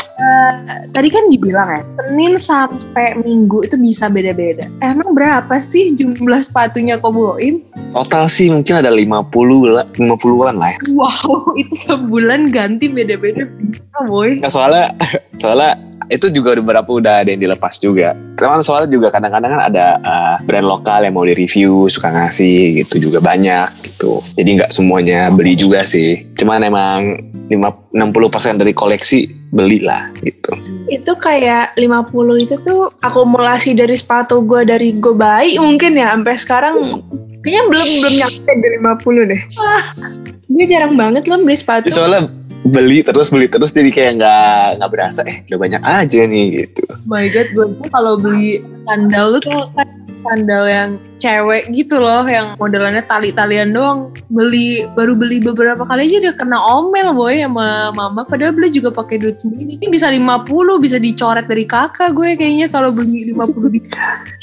Tadi 0.90 1.08
kan 1.12 1.28
dibilang 1.28 1.68
ya, 1.68 1.82
Senin 2.00 2.40
sampai 2.40 3.20
Minggu 3.20 3.68
itu 3.68 3.76
bisa 3.76 4.08
beda-beda. 4.08 4.72
Emang 4.80 5.12
berapa 5.12 5.52
sih 5.60 5.92
jumlah 5.92 6.40
sepatunya 6.40 6.96
Koboim? 6.96 7.60
Total 7.92 8.26
sih 8.26 8.48
mungkin 8.48 8.80
ada 8.80 8.88
50 8.88 9.68
lah, 9.68 9.84
50-an 9.92 10.56
lah 10.56 10.72
ya. 10.72 10.78
Wow, 10.96 11.52
itu 11.60 11.74
sebulan 11.92 12.48
ganti 12.48 12.88
beda-beda 12.88 13.44
bisa 13.44 13.98
boy. 14.08 14.40
Nggak, 14.40 14.50
soalnya 14.50 14.86
soalnya 15.40 15.76
itu 16.08 16.30
juga 16.30 16.56
beberapa 16.58 16.86
udah 16.86 17.24
ada 17.24 17.30
yang 17.32 17.42
dilepas 17.42 17.80
juga. 17.80 18.16
Cuman 18.34 18.60
soalnya 18.60 18.90
juga 18.90 19.08
kadang-kadang 19.12 19.50
kan 19.58 19.62
ada 19.68 19.86
eh, 20.00 20.36
brand 20.44 20.66
lokal 20.68 21.06
yang 21.06 21.14
mau 21.14 21.24
di-review, 21.24 21.86
suka 21.88 22.10
ngasih 22.12 22.84
gitu 22.84 23.10
juga 23.10 23.18
banyak 23.24 23.68
gitu. 23.84 24.20
Jadi 24.36 24.50
nggak 24.60 24.70
semuanya 24.72 25.32
beli 25.32 25.54
juga 25.56 25.86
sih. 25.88 26.34
Cuman 26.34 26.60
emang 26.64 27.00
5, 27.48 27.92
60% 27.92 28.60
dari 28.60 28.72
koleksi 28.72 29.44
beli 29.54 29.84
lah 29.84 30.10
gitu. 30.24 30.52
Itu 30.90 31.14
kayak 31.14 31.78
50 31.78 32.44
itu 32.44 32.54
tuh 32.66 32.90
akumulasi 32.98 33.78
dari 33.78 33.94
sepatu 33.94 34.42
gue 34.42 34.66
dari 34.66 34.98
gue 34.98 35.14
bayi 35.14 35.60
mungkin 35.62 35.94
ya 35.94 36.10
sampai 36.10 36.34
sekarang 36.34 36.74
kayaknya 37.44 37.62
belum 37.70 37.88
belum 38.02 38.14
nyampe 38.18 38.50
di 38.58 38.68
50 38.82 39.30
deh. 39.30 39.40
Wah, 39.60 39.84
gue 40.50 40.64
jarang 40.66 40.94
banget 40.98 41.22
loh 41.30 41.38
beli 41.38 41.54
sepatu. 41.54 41.86
Soalnya 41.92 42.26
beli 42.64 43.04
terus 43.04 43.28
beli 43.28 43.46
terus 43.46 43.76
jadi 43.76 43.90
kayak 43.92 44.12
nggak 44.20 44.66
nggak 44.80 44.90
berasa 44.90 45.20
eh 45.28 45.44
udah 45.52 45.58
banyak 45.60 45.82
aja 45.84 46.20
nih 46.24 46.46
gitu. 46.64 46.82
Oh 46.88 47.08
my 47.08 47.28
god, 47.28 47.48
gue 47.52 47.66
tuh 47.76 47.88
kalau 47.92 48.14
beli 48.16 48.64
sandal 48.88 49.36
tuh 49.40 49.68
kan 49.76 49.88
sandal 50.24 50.64
yang 50.64 50.90
cewek 51.20 51.72
gitu 51.72 52.00
loh 52.02 52.26
yang 52.26 52.56
modelannya 52.60 53.04
tali-talian 53.06 53.72
doang. 53.72 54.12
Beli 54.28 54.84
baru 54.96 55.14
beli 55.16 55.40
beberapa 55.40 55.84
kali 55.84 56.08
aja 56.08 56.28
udah 56.28 56.34
kena 56.36 56.58
omel 56.58 57.12
boy 57.14 57.36
sama 57.38 57.92
mama. 57.92 58.24
Padahal 58.24 58.56
beli 58.56 58.72
juga 58.72 58.90
pakai 58.90 59.20
duit 59.20 59.38
sendiri. 59.38 59.80
Ini 59.80 59.86
bisa 59.88 60.10
50 60.10 60.48
bisa 60.80 60.96
dicoret 61.00 61.46
dari 61.48 61.64
kakak 61.64 62.12
gue 62.12 62.36
kayaknya 62.36 62.68
kalau 62.68 62.90
beli 62.92 63.32
50 63.32 63.74
di 63.74 63.80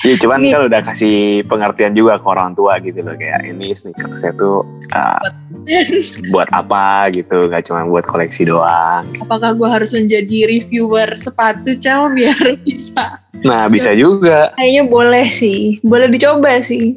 Iya 0.01 0.15
cuman 0.17 0.39
kan 0.49 0.61
udah 0.69 0.81
kasih 0.81 1.45
pengertian 1.45 1.93
juga 1.93 2.17
ke 2.17 2.25
orang 2.25 2.57
tua 2.57 2.81
gitu 2.81 3.01
loh. 3.05 3.13
Kayak 3.13 3.45
ini 3.45 3.73
sneakersnya 3.73 4.33
tuh 4.33 4.65
uh, 4.97 5.21
buat 6.33 6.49
apa 6.49 7.13
gitu. 7.13 7.45
Nggak 7.45 7.69
cuma 7.69 7.85
buat 7.85 8.05
koleksi 8.05 8.49
doang. 8.49 9.05
apakah 9.21 9.53
gue 9.53 9.69
harus 9.69 9.91
menjadi 9.93 10.49
reviewer 10.49 11.13
sepatu 11.13 11.77
cel 11.77 12.09
biar 12.11 12.57
bisa 12.65 13.20
Nah 13.41 13.65
bisa 13.71 13.95
juga. 13.95 14.53
Kayaknya 14.59 14.83
boleh 14.85 15.27
sih, 15.31 15.79
boleh 15.81 16.07
dicoba 16.11 16.59
sih. 16.61 16.93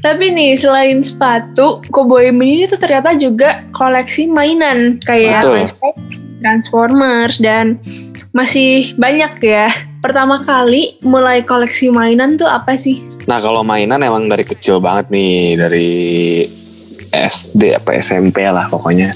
Tapi 0.00 0.32
nih 0.32 0.56
selain 0.56 1.02
sepatu, 1.02 1.82
Cowboy 1.90 2.30
Mini 2.30 2.70
itu 2.70 2.78
ternyata 2.78 3.12
juga 3.18 3.66
koleksi 3.74 4.30
mainan 4.30 5.02
kayak 5.02 5.42
Betul. 5.42 5.68
Transformers 6.42 7.38
dan 7.38 7.78
masih 8.34 8.94
banyak 8.98 9.38
ya. 9.42 9.68
Pertama 10.02 10.42
kali 10.42 10.98
mulai 11.06 11.46
koleksi 11.46 11.92
mainan 11.92 12.34
tuh 12.34 12.50
apa 12.50 12.74
sih? 12.74 12.98
Nah 13.30 13.38
kalau 13.38 13.62
mainan 13.62 14.02
emang 14.02 14.26
dari 14.26 14.42
kecil 14.42 14.82
banget 14.82 15.14
nih 15.14 15.54
dari 15.54 15.90
SD 17.12 17.78
apa 17.78 17.94
SMP 18.00 18.42
lah 18.48 18.66
pokoknya. 18.66 19.14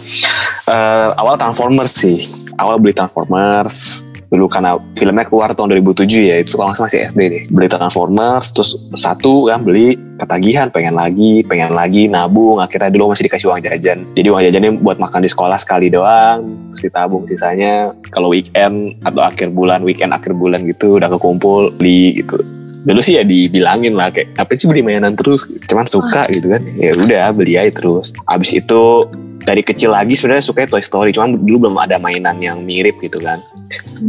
Eh, 0.68 1.08
awal 1.18 1.34
Transformers 1.40 1.96
sih. 1.96 2.28
Awal 2.56 2.78
beli 2.78 2.94
Transformers 2.94 4.05
dulu 4.26 4.50
karena 4.50 4.74
filmnya 4.98 5.24
keluar 5.26 5.54
tahun 5.54 5.78
2007 5.78 6.06
ya 6.30 6.36
itu 6.42 6.58
kalau 6.58 6.74
nggak 6.74 6.82
masih 6.82 7.00
SD 7.06 7.20
deh. 7.30 7.42
Beli 7.50 7.68
Transformers 7.70 8.50
terus 8.50 8.74
satu 8.98 9.46
kan 9.46 9.62
beli 9.62 9.94
ketagihan 10.18 10.66
pengen 10.72 10.98
lagi 10.98 11.46
pengen 11.46 11.72
lagi 11.72 12.10
nabung. 12.10 12.58
Akhirnya 12.58 12.90
dulu 12.90 13.14
masih 13.14 13.30
dikasih 13.30 13.46
uang 13.50 13.62
jajan. 13.62 13.98
Jadi 14.18 14.26
uang 14.26 14.42
jajannya 14.42 14.70
buat 14.82 14.98
makan 14.98 15.22
di 15.22 15.30
sekolah 15.30 15.58
sekali 15.60 15.92
doang 15.92 16.42
terus 16.74 16.82
ditabung 16.90 17.24
sisanya. 17.30 17.94
Kalau 18.10 18.34
weekend 18.34 18.98
atau 19.06 19.22
akhir 19.22 19.54
bulan 19.54 19.86
weekend 19.86 20.10
akhir 20.10 20.34
bulan 20.34 20.66
gitu 20.66 20.98
udah 20.98 21.10
kekumpul 21.12 21.70
beli 21.78 22.22
gitu. 22.24 22.42
Dulu 22.86 23.02
sih 23.02 23.18
ya 23.18 23.26
dibilangin 23.26 23.98
lah 23.98 24.14
kayak 24.14 24.38
apa 24.38 24.54
sih 24.54 24.70
beli 24.70 24.82
mainan 24.82 25.18
terus? 25.18 25.42
Cuman 25.66 25.90
suka 25.90 26.22
gitu 26.30 26.54
kan. 26.54 26.62
Ya 26.78 26.94
udah 26.94 27.34
beli 27.34 27.58
aja 27.58 27.74
terus. 27.74 28.14
Abis 28.30 28.54
itu 28.54 29.10
dari 29.46 29.62
kecil 29.62 29.94
lagi 29.94 30.18
sebenarnya 30.18 30.42
suka 30.42 30.66
Toy 30.66 30.82
Story 30.82 31.14
cuman 31.14 31.38
dulu 31.38 31.70
belum 31.70 31.78
ada 31.78 32.02
mainan 32.02 32.42
yang 32.42 32.66
mirip 32.66 32.98
gitu 32.98 33.22
kan 33.22 33.38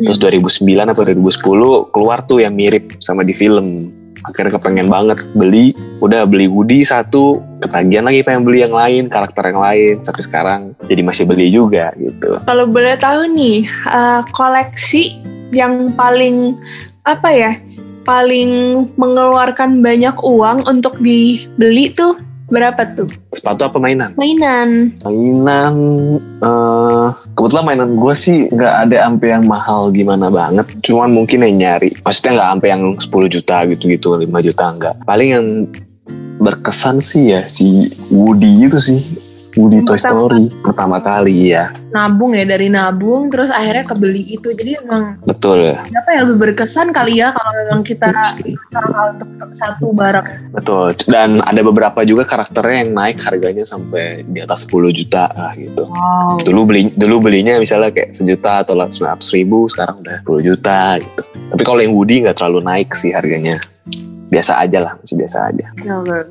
terus 0.02 0.18
2009 0.18 0.66
atau 0.90 1.04
2010 1.06 1.94
keluar 1.94 2.26
tuh 2.26 2.42
yang 2.42 2.58
mirip 2.58 2.98
sama 2.98 3.22
di 3.22 3.38
film 3.38 3.94
akhirnya 4.26 4.58
kepengen 4.58 4.90
banget 4.90 5.22
beli 5.38 5.78
udah 6.02 6.26
beli 6.26 6.50
Woody 6.50 6.82
satu 6.82 7.40
ketagihan 7.62 8.10
lagi 8.10 8.26
pengen 8.26 8.44
beli 8.44 8.66
yang 8.66 8.74
lain 8.74 9.08
karakter 9.08 9.54
yang 9.54 9.62
lain 9.62 9.96
sampai 10.02 10.24
sekarang 10.26 10.62
jadi 10.90 11.02
masih 11.06 11.24
beli 11.30 11.54
juga 11.54 11.94
gitu 11.96 12.42
Kalau 12.44 12.66
boleh 12.68 12.98
tahu 12.98 13.30
nih, 13.32 13.64
eh, 13.68 14.22
koleksi 14.34 15.22
yang 15.54 15.92
paling 15.96 16.58
apa 17.08 17.30
ya? 17.32 17.52
Paling 18.08 18.52
mengeluarkan 18.96 19.84
banyak 19.84 20.16
uang 20.24 20.64
untuk 20.64 20.96
dibeli 21.04 21.92
tuh 21.92 22.16
berapa 22.48 22.82
tuh? 22.96 23.08
sepatu 23.36 23.68
apa 23.68 23.78
mainan 23.78 24.16
Mainan. 24.16 24.96
mainan 25.04 25.76
eh 26.42 27.08
kebetulan 27.36 27.66
mainan 27.68 27.92
gue 27.94 28.14
sih 28.18 28.48
nggak 28.50 28.74
ada 28.88 28.98
sampai 29.08 29.28
yang 29.36 29.44
mahal 29.46 29.92
gimana 29.92 30.32
banget 30.32 30.66
cuman 30.82 31.12
mungkin 31.12 31.44
yang 31.44 31.56
nyari 31.60 31.92
maksudnya 32.02 32.40
nggak 32.40 32.50
sampai 32.56 32.68
yang 32.72 32.84
10 32.96 33.36
juta 33.36 33.58
gitu-gitu 33.68 34.08
5 34.16 34.48
juta 34.48 34.64
enggak 34.72 34.96
paling 35.04 35.30
yang 35.36 35.48
berkesan 36.38 37.02
sih 37.02 37.36
ya 37.36 37.42
si 37.50 37.92
Woody 38.14 38.66
itu 38.70 38.80
sih 38.80 39.00
Woody 39.58 39.82
Toy 39.84 39.98
Story. 39.98 40.48
pertama 40.62 41.02
kali 41.02 41.52
ya 41.58 41.74
nabung 41.98 42.36
ya 42.36 42.46
dari 42.46 42.68
nabung 42.70 43.32
terus 43.34 43.50
akhirnya 43.50 43.88
kebeli 43.88 44.24
itu. 44.38 44.54
Jadi 44.54 44.78
emang 44.84 45.18
betul. 45.24 45.74
apa 45.74 46.10
ya 46.14 46.20
lebih 46.28 46.38
berkesan 46.38 46.92
kali 46.94 47.20
ya 47.24 47.34
kalau 47.34 47.52
memang 47.66 47.82
kita 47.82 48.12
untuk 49.18 49.30
satu 49.56 49.90
barang. 49.96 50.54
Betul. 50.54 50.94
Dan 51.08 51.42
ada 51.42 51.62
beberapa 51.64 52.04
juga 52.04 52.28
karakternya 52.28 52.86
yang 52.86 52.92
naik 52.94 53.18
harganya 53.24 53.66
sampai 53.66 54.22
di 54.28 54.40
atas 54.44 54.68
10 54.70 54.94
juta 54.94 55.32
lah 55.34 55.52
gitu. 55.58 55.88
Wow. 55.90 56.44
Dulu 56.44 56.62
beli 56.68 56.82
dulu 56.94 57.16
belinya 57.30 57.58
misalnya 57.58 57.90
kayak 57.90 58.14
sejuta 58.14 58.62
atau 58.62 58.78
ratus 58.78 59.30
ribu 59.34 59.66
sekarang 59.72 60.04
udah 60.04 60.22
10 60.22 60.48
juta 60.54 61.00
gitu. 61.02 61.22
Tapi 61.48 61.64
kalau 61.64 61.80
yang 61.80 61.96
Woody 61.96 62.28
nggak 62.28 62.38
terlalu 62.38 62.60
naik 62.62 62.92
sih 62.94 63.16
harganya 63.16 63.58
biasa 64.28 64.60
aja 64.60 64.80
lah 64.84 64.94
masih 65.00 65.16
biasa 65.20 65.38
aja. 65.52 65.66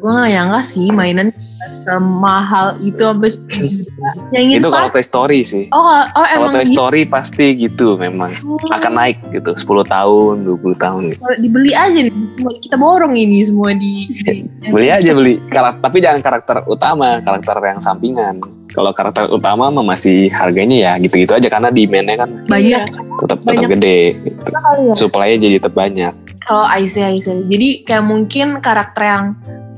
Gue 0.00 0.10
gak 0.12 0.30
nyangka 0.30 0.60
sih 0.64 0.92
mainan 0.92 1.32
semahal 1.66 2.78
itu 2.78 3.00
sampai 3.00 3.30
10 3.32 3.80
juta 3.82 4.08
yang 4.30 4.42
ingin 4.46 4.58
itu 4.62 4.68
kalau 4.70 4.88
Toy 4.92 5.04
Story 5.04 5.40
sih. 5.42 5.64
Oh, 5.74 5.82
oh 5.82 6.02
kalau 6.12 6.26
emang 6.36 6.50
Toy 6.54 6.64
gitu? 6.68 6.74
Story 6.78 7.00
pasti 7.08 7.46
gitu 7.58 7.96
memang. 7.98 8.36
Akan 8.70 8.92
naik 8.94 9.18
gitu 9.32 9.56
10 9.56 9.64
tahun 9.88 10.34
20 10.46 10.76
tahun 10.84 11.00
gitu. 11.10 11.20
Kalau 11.24 11.38
dibeli 11.40 11.72
aja 11.74 11.98
nih 11.98 12.12
semua 12.30 12.52
kita 12.60 12.76
borong 12.78 13.14
ini 13.16 13.42
semua 13.42 13.74
di, 13.74 14.06
beli 14.74 14.88
aja 14.92 15.10
beli. 15.16 15.40
Karakter 15.50 15.80
tapi 15.82 15.98
jangan 16.02 16.20
karakter 16.22 16.56
utama 16.68 17.18
karakter 17.24 17.56
yang 17.64 17.80
sampingan. 17.82 18.38
Kalau 18.70 18.92
karakter 18.92 19.32
utama 19.32 19.72
mah 19.72 19.96
masih 19.96 20.28
harganya 20.28 20.76
ya 20.76 20.92
gitu-gitu 21.00 21.32
aja 21.32 21.48
karena 21.48 21.72
demandnya 21.72 22.28
kan 22.28 22.30
banyak. 22.44 22.84
tetap 23.16 23.38
tetap 23.40 23.64
gede 23.64 24.12
gitu. 24.20 24.52
Ya? 24.52 24.92
supply-nya 24.92 25.38
jadi 25.40 25.56
tetap 25.56 25.72
banyak 25.72 26.25
Oh, 26.46 26.66
I 26.66 26.86
see, 26.86 27.02
I 27.02 27.18
see. 27.18 27.42
Jadi 27.46 27.82
kayak 27.82 28.06
mungkin 28.06 28.62
karakter 28.62 29.02
yang 29.02 29.24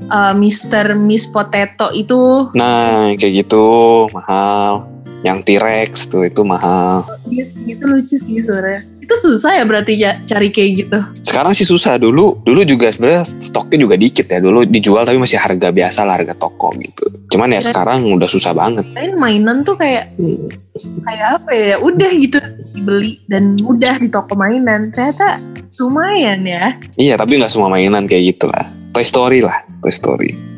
uh, 0.09 0.33
Mr. 0.37 0.93
Miss 0.93 1.25
Potato 1.25 1.89
itu 1.97 2.49
Nah, 2.53 3.13
kayak 3.17 3.45
gitu 3.45 3.65
mahal. 4.13 4.85
Yang 5.25 5.37
T-Rex 5.49 5.91
tuh 6.07 6.23
itu 6.29 6.41
mahal. 6.45 7.03
yes, 7.27 7.59
gitu 7.65 7.83
lucu 7.89 8.15
sih 8.15 8.39
sebenarnya. 8.39 8.85
Itu 9.09 9.17
susah 9.17 9.57
ya 9.57 9.65
berarti 9.65 9.97
ya 9.97 10.21
cari 10.21 10.53
kayak 10.53 10.71
gitu. 10.85 10.99
Sekarang 11.25 11.49
sih 11.57 11.65
susah 11.65 11.97
dulu. 11.97 12.45
Dulu 12.45 12.61
juga 12.61 12.93
sebenarnya 12.93 13.25
stoknya 13.25 13.81
juga 13.81 13.97
dikit 13.97 14.29
ya. 14.29 14.37
Dulu 14.37 14.69
dijual 14.69 15.01
tapi 15.01 15.17
masih 15.17 15.41
harga 15.41 15.73
biasa 15.73 16.05
lah, 16.05 16.21
harga 16.21 16.37
toko 16.37 16.69
gitu. 16.77 17.09
Cuman 17.33 17.49
ya 17.49 17.57
Dan- 17.57 17.73
sekarang 17.73 18.05
udah 18.05 18.29
susah 18.29 18.53
banget. 18.53 18.85
Lain 18.93 19.17
mainan 19.17 19.65
tuh 19.65 19.73
kayak 19.73 20.13
Hmm. 20.13 20.45
kayak 21.01 21.41
apa 21.41 21.51
ya? 21.51 21.75
Udah 21.81 22.09
gitu 22.13 22.37
dibeli 22.77 23.17
dan 23.25 23.57
mudah 23.57 23.97
di 23.97 24.13
toko 24.13 24.37
mainan. 24.37 24.93
Ternyata 24.93 25.41
lumayan 25.81 26.45
ya. 26.45 26.77
Iya, 26.93 27.17
tapi 27.17 27.41
nggak 27.41 27.49
semua 27.49 27.73
mainan 27.73 28.05
kayak 28.05 28.37
gitu 28.37 28.45
lah. 28.45 28.69
Toy 28.93 29.01
Story 29.01 29.41
lah, 29.41 29.65
Toy 29.81 29.89
Story. 29.89 30.48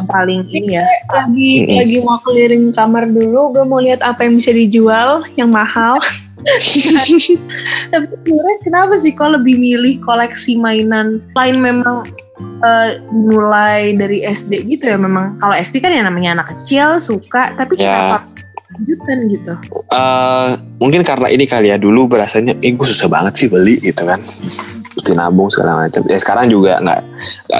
Yang 0.00 0.08
paling 0.08 0.40
ini 0.48 0.72
ya. 0.80 0.84
Lagi 1.12 1.50
Mm-mm. 1.64 1.76
lagi 1.76 1.96
mau 2.00 2.18
keliling 2.24 2.64
kamar 2.72 3.04
dulu, 3.06 3.52
gue 3.52 3.64
mau 3.68 3.80
lihat 3.80 4.00
apa 4.00 4.24
yang 4.24 4.40
bisa 4.40 4.50
dijual 4.50 5.22
yang 5.36 5.52
mahal. 5.52 6.00
Tapi 7.92 8.04
sebenarnya 8.08 8.56
kenapa 8.64 8.96
sih 8.96 9.12
kok 9.12 9.28
lebih 9.28 9.60
milih 9.60 10.00
koleksi 10.00 10.56
mainan? 10.56 11.20
Selain 11.36 11.60
memang 11.60 12.08
eh, 12.40 12.88
dimulai 13.12 13.92
dari 13.92 14.24
SD 14.24 14.64
gitu 14.64 14.88
ya 14.88 14.96
memang 14.96 15.36
kalau 15.36 15.52
SD 15.52 15.84
kan 15.84 15.92
ya 15.92 16.00
namanya 16.00 16.40
anak 16.40 16.56
kecil 16.56 16.96
suka 16.96 17.52
tapi 17.56 17.76
Ya. 17.76 18.16
kenapa 18.16 18.18
lanjutan 18.70 19.18
gitu 19.28 19.52
eh 19.92 20.48
mungkin 20.80 21.04
karena 21.04 21.28
ini 21.28 21.44
kali 21.44 21.68
ya 21.68 21.76
dulu 21.76 22.08
berasanya, 22.08 22.56
eh 22.64 22.72
gue 22.72 22.86
susah 22.88 23.12
banget 23.12 23.36
sih 23.36 23.48
beli 23.52 23.76
gitu 23.84 24.08
kan. 24.08 24.20
Mesti 25.00 25.16
nabung 25.16 25.48
segala 25.48 25.88
macam. 25.88 26.04
Ya 26.04 26.18
sekarang 26.20 26.52
juga 26.52 26.76
nggak 26.76 27.00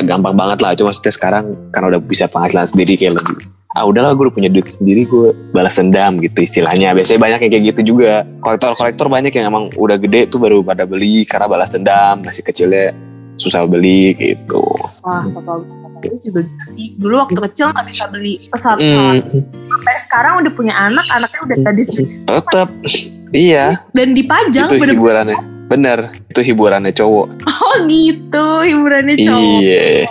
gampang 0.04 0.34
banget 0.36 0.58
lah. 0.60 0.76
Cuma 0.76 0.92
maksudnya 0.92 1.14
sekarang 1.16 1.44
karena 1.72 1.96
udah 1.96 2.00
bisa 2.04 2.28
penghasilan 2.28 2.68
sendiri 2.68 3.00
kayak 3.00 3.16
lebih. 3.16 3.48
Ah 3.70 3.86
udahlah 3.86 4.12
gue 4.18 4.28
udah 4.28 4.34
punya 4.34 4.50
duit 4.50 4.66
sendiri 4.66 5.06
gue 5.06 5.30
balas 5.54 5.78
dendam 5.78 6.20
gitu 6.20 6.44
istilahnya. 6.44 6.92
Biasanya 6.92 7.20
banyak 7.22 7.40
yang 7.48 7.52
kayak 7.56 7.64
gitu 7.72 7.80
juga. 7.96 8.28
Kolektor-kolektor 8.44 9.06
banyak 9.08 9.32
yang 9.32 9.48
emang 9.48 9.72
udah 9.72 9.96
gede 9.96 10.28
tuh 10.28 10.36
baru 10.42 10.60
pada 10.60 10.84
beli 10.84 11.24
karena 11.24 11.48
balas 11.48 11.72
dendam. 11.72 12.20
Masih 12.20 12.44
kecilnya 12.44 12.92
susah 13.40 13.64
beli 13.64 14.12
gitu. 14.20 14.60
wah 15.00 15.24
papa 15.32 15.64
gue 16.00 16.16
juga 16.24 16.40
gitu 16.44 16.64
sih 16.64 16.96
dulu 16.96 17.20
waktu 17.20 17.40
kecil 17.52 17.72
nggak 17.72 17.86
bisa 17.88 18.04
beli 18.08 18.40
pesawat-pesawat 18.48 19.20
Hmm, 19.20 19.44
sampai 19.68 19.94
sekarang 20.00 20.32
udah 20.44 20.52
punya 20.52 20.74
anak 20.76 21.04
anaknya 21.12 21.40
udah 21.44 21.56
gadis-gadis 21.72 22.24
semua, 22.24 22.40
tetap 22.40 22.68
iya 23.36 23.84
dan 23.92 24.16
dipajang 24.16 24.68
itu 24.68 24.76
hiburannya. 24.96 25.36
Bener, 25.70 26.10
itu 26.26 26.40
hiburannya 26.42 26.90
cowok. 26.90 27.26
oh 27.46 27.76
gitu 27.86 28.46
hiburannya 28.66 29.14
cowok 29.14 29.60
Iya. 29.62 30.10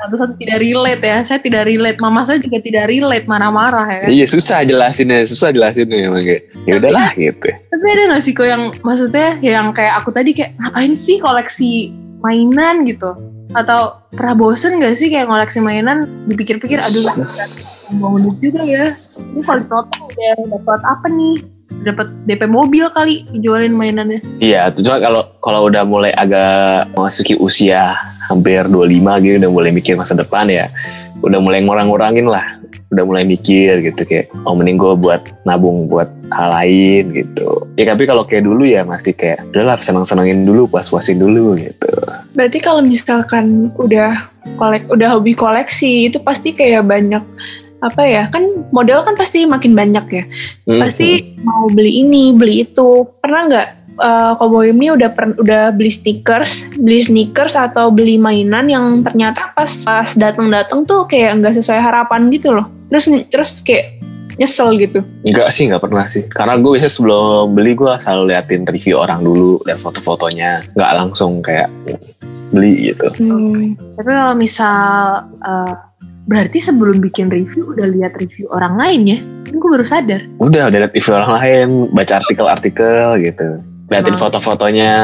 Pantesan 0.00 0.32
tidak 0.40 0.58
relate 0.64 1.04
ya 1.04 1.18
saya 1.20 1.36
tidak 1.44 1.68
relate 1.68 2.00
mama 2.00 2.24
saya 2.24 2.40
juga 2.40 2.56
tidak 2.64 2.88
relate 2.88 3.28
marah-marah 3.28 3.84
ya 3.84 3.98
kan 4.00 4.08
Iya 4.08 4.24
susah 4.24 4.64
jelasinnya, 4.64 5.28
susah 5.28 5.52
jelasinnya 5.52 6.08
emang 6.08 6.24
kayak. 6.24 6.48
Ya 6.64 6.80
udahlah 6.80 7.12
gitu. 7.12 7.48
Tapi 7.52 7.84
ada 7.84 8.16
gak 8.16 8.22
sih 8.24 8.32
kok 8.32 8.48
yang 8.48 8.72
maksudnya 8.80 9.36
yang 9.44 9.76
kayak 9.76 10.00
aku 10.00 10.08
tadi 10.08 10.32
kayak 10.32 10.56
ngapain 10.56 10.92
sih 10.96 11.20
koleksi 11.20 11.92
mainan 12.24 12.88
gitu? 12.88 13.12
Atau 13.52 13.92
pernah 14.16 14.32
bosen 14.32 14.80
gak 14.80 14.96
sih 14.96 15.12
kayak 15.12 15.28
koleksi 15.28 15.60
mainan 15.60 16.08
dipikir-pikir 16.24 16.80
aduh 16.80 17.04
mau 17.98 18.16
duit 18.16 18.40
juga 18.40 18.64
ya. 18.64 18.96
Ini 19.20 19.44
kalau 19.44 19.64
total 19.68 20.00
udah 20.08 20.32
dapat 20.48 20.80
apa 20.86 21.06
nih? 21.12 21.36
Dapat 21.70 22.06
DP 22.28 22.42
mobil 22.50 22.84
kali 22.92 23.24
dijualin 23.32 23.72
mainannya. 23.72 24.20
Iya, 24.42 24.68
tuh 24.74 24.84
cuma 24.84 25.00
kalau 25.00 25.22
kalau 25.40 25.60
udah 25.70 25.82
mulai 25.86 26.12
agak 26.12 26.90
memasuki 26.92 27.38
usia 27.38 27.96
hampir 28.28 28.66
25 28.68 29.22
gitu 29.26 29.36
udah 29.42 29.50
mulai 29.50 29.70
mikir 29.74 29.98
masa 29.98 30.14
depan 30.14 30.46
ya 30.46 30.70
udah 31.20 31.40
mulai 31.40 31.60
ngurang-ngurangin 31.64 32.26
lah. 32.28 32.60
Udah 32.90 33.06
mulai 33.06 33.22
mikir 33.22 33.86
gitu 33.86 34.02
kayak 34.02 34.34
oh 34.42 34.54
mending 34.58 34.74
gue 34.74 34.98
buat 34.98 35.22
nabung 35.46 35.86
buat 35.86 36.10
hal 36.34 36.50
lain 36.58 37.14
gitu. 37.14 37.70
Ya 37.78 37.94
tapi 37.94 38.02
kalau 38.02 38.26
kayak 38.26 38.42
dulu 38.42 38.66
ya 38.66 38.82
masih 38.82 39.14
kayak 39.14 39.46
udahlah 39.54 39.78
senang-senangin 39.78 40.42
dulu 40.42 40.66
puas-puasin 40.66 41.22
dulu 41.22 41.54
gitu. 41.54 41.92
Berarti 42.34 42.58
kalau 42.58 42.82
misalkan 42.82 43.70
udah 43.78 44.34
kolek 44.58 44.90
udah 44.90 45.14
hobi 45.14 45.38
koleksi 45.38 46.10
itu 46.10 46.18
pasti 46.18 46.50
kayak 46.50 46.82
banyak 46.82 47.22
apa 47.80 48.02
ya 48.04 48.22
kan 48.28 48.44
model 48.70 49.02
kan 49.04 49.16
pasti 49.16 49.48
makin 49.48 49.72
banyak 49.72 50.06
ya 50.12 50.24
Hmm, 50.68 50.80
pasti 50.80 51.36
mau 51.40 51.66
beli 51.72 52.04
ini 52.04 52.36
beli 52.36 52.68
itu 52.68 53.08
pernah 53.18 53.48
nggak 53.48 53.68
uh, 53.98 54.32
Koboy 54.36 54.70
ini 54.70 54.92
udah 54.92 55.10
per- 55.10 55.36
udah 55.40 55.72
beli 55.74 55.90
stickers 55.90 56.68
beli 56.76 57.00
sneakers 57.02 57.56
atau 57.56 57.88
beli 57.90 58.20
mainan 58.20 58.68
yang 58.68 59.00
ternyata 59.02 59.50
pas 59.56 59.70
pas 59.84 60.08
datang-datang 60.14 60.84
tuh 60.84 61.08
kayak 61.08 61.40
nggak 61.40 61.56
sesuai 61.58 61.80
harapan 61.80 62.28
gitu 62.30 62.52
loh 62.54 62.68
terus 62.92 63.08
terus 63.32 63.52
kayak 63.64 64.00
nyesel 64.40 64.72
gitu 64.80 65.04
Enggak 65.20 65.52
sih, 65.52 65.68
nggak 65.68 65.84
pernah 65.84 66.08
sih. 66.08 66.24
Karena 66.24 66.56
gue 66.56 66.72
biasanya 66.72 66.96
sebelum 66.96 67.52
beli 67.52 67.76
gue 67.76 67.92
selalu 68.00 68.32
liatin 68.32 68.64
review 68.64 68.96
orang 68.96 69.20
dulu, 69.20 69.60
lihat 69.68 69.84
foto-fotonya, 69.84 70.64
nggak 70.72 70.92
langsung 70.96 71.44
kayak 71.44 71.68
beli 72.48 72.88
gitu. 72.88 73.12
Hmm. 73.20 73.76
Tapi 74.00 74.08
kalau 74.08 74.32
misal 74.32 75.28
eh, 75.44 75.74
berarti 76.30 76.62
sebelum 76.62 77.02
bikin 77.02 77.26
review 77.26 77.74
udah 77.74 77.90
lihat 77.90 78.14
review 78.14 78.46
orang 78.48 78.78
lain 78.78 79.00
ya? 79.04 79.18
Kan 79.42 79.58
gue 79.58 79.66
baru 79.68 79.82
sadar. 79.82 80.20
Udah, 80.38 80.70
udah 80.70 80.78
liat 80.78 80.94
review 80.94 81.12
orang 81.12 81.32
lain, 81.34 81.66
baca 81.90 82.22
artikel-artikel 82.22 83.02
gitu. 83.20 83.48
Liatin 83.90 84.14
Emang. 84.14 84.22
foto-fotonya. 84.22 84.94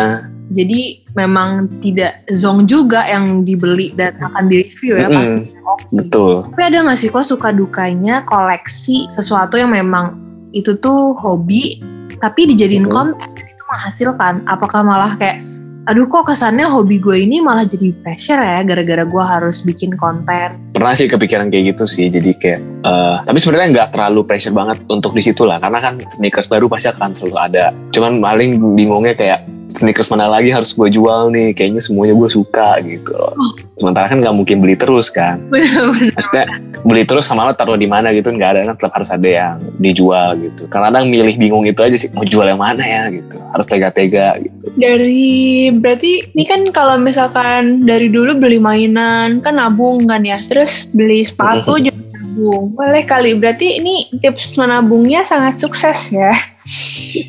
Jadi 0.47 1.03
memang 1.13 1.67
tidak 1.83 2.23
zong 2.31 2.71
juga 2.71 3.03
yang 3.05 3.43
dibeli 3.43 3.91
dan 3.93 4.15
akan 4.17 4.47
direview 4.47 4.95
ya 4.95 5.11
Mm-mm. 5.11 5.19
pasti. 5.19 5.43
Oke. 5.59 5.95
Betul. 5.99 6.33
Tapi 6.47 6.63
ada 6.63 6.87
nggak 6.87 6.95
sih 6.95 7.11
kok 7.11 7.27
suka 7.27 7.51
dukanya 7.51 8.23
koleksi 8.23 9.11
sesuatu 9.11 9.59
yang 9.59 9.75
memang 9.75 10.15
itu 10.55 10.79
tuh 10.79 11.19
hobi 11.19 11.83
tapi 12.17 12.47
dijadiin 12.47 12.87
Mhm. 12.87 12.95
konten 12.95 13.27
dan 13.27 13.45
itu 13.45 13.63
menghasilkan? 13.67 14.35
Apakah 14.47 14.87
malah 14.87 15.19
kayak 15.19 15.43
aduh 15.87 16.11
kok 16.11 16.27
kesannya 16.27 16.67
hobi 16.67 16.99
gue 16.99 17.23
ini 17.23 17.39
malah 17.39 17.63
jadi 17.63 17.95
pressure 18.03 18.43
ya 18.43 18.59
gara-gara 18.67 19.07
gue 19.07 19.25
harus 19.25 19.63
bikin 19.63 19.95
konten. 19.95 20.59
Pernah 20.75 20.93
sih 20.99 21.07
kepikiran 21.07 21.47
kayak 21.47 21.79
gitu 21.79 21.87
sih. 21.87 22.11
Jadi 22.11 22.35
kayak, 22.35 22.61
eh, 22.83 23.17
tapi 23.23 23.39
sebenarnya 23.39 23.69
nggak 23.71 23.89
terlalu 23.95 24.21
pressure 24.27 24.51
banget 24.51 24.83
untuk 24.91 25.15
di 25.15 25.23
situ 25.23 25.47
lah. 25.47 25.63
Karena 25.63 25.79
kan 25.79 26.03
sneakers 26.19 26.51
baru 26.51 26.67
pasti 26.67 26.91
akan 26.91 27.15
selalu 27.15 27.37
ada. 27.39 27.71
Cuman 27.95 28.19
paling 28.19 28.59
bingungnya 28.75 29.15
kayak 29.15 29.47
sneakers 29.71 30.11
mana 30.11 30.27
lagi 30.27 30.51
harus 30.51 30.75
gue 30.75 30.91
jual 30.91 31.31
nih. 31.31 31.55
Kayaknya 31.55 31.79
semuanya 31.79 32.15
gue 32.19 32.29
suka 32.35 32.83
gitu 32.83 33.15
loh. 33.15 33.39
Sementara 33.77 34.09
kan 34.09 34.25
nggak 34.25 34.33
mungkin 34.33 34.65
beli 34.65 34.73
terus 34.73 35.13
kan. 35.13 35.37
Bener-bener. 35.53 36.17
maksudnya 36.17 36.45
beli 36.81 37.05
terus 37.05 37.29
sama 37.29 37.45
lo 37.45 37.53
taruh 37.53 37.77
di 37.77 37.85
mana 37.85 38.09
gitu 38.17 38.33
nggak 38.33 38.51
ada 38.57 38.61
kan 38.73 38.75
tetap 38.81 38.93
harus 38.97 39.11
ada 39.13 39.29
yang 39.29 39.57
dijual 39.77 40.33
gitu. 40.41 40.65
Kadang-kadang 40.73 41.13
milih 41.13 41.37
bingung 41.37 41.65
itu 41.69 41.81
aja 41.85 41.97
sih 42.01 42.09
mau 42.17 42.25
jual 42.25 42.49
yang 42.49 42.57
mana 42.57 42.81
ya 42.81 43.13
gitu. 43.13 43.37
Harus 43.53 43.67
tega-tega 43.69 44.41
gitu. 44.41 44.57
Dari 44.81 45.69
berarti 45.77 46.33
ini 46.33 46.45
kan 46.49 46.61
kalau 46.73 46.97
misalkan 46.97 47.85
dari 47.85 48.09
dulu 48.09 48.33
beli 48.41 48.57
mainan 48.57 49.45
kan 49.45 49.61
nabung 49.61 50.09
kan 50.09 50.25
ya. 50.25 50.41
Terus 50.41 50.89
beli 50.89 51.29
sepatu 51.29 51.77
juga 51.77 52.01
nabung. 52.17 52.73
Boleh 52.73 53.05
kali. 53.05 53.37
Berarti 53.37 53.77
ini 53.77 54.09
tips 54.25 54.57
menabungnya 54.57 55.29
sangat 55.29 55.61
sukses 55.61 56.17
ya 56.17 56.56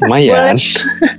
lumayan. 0.03 0.58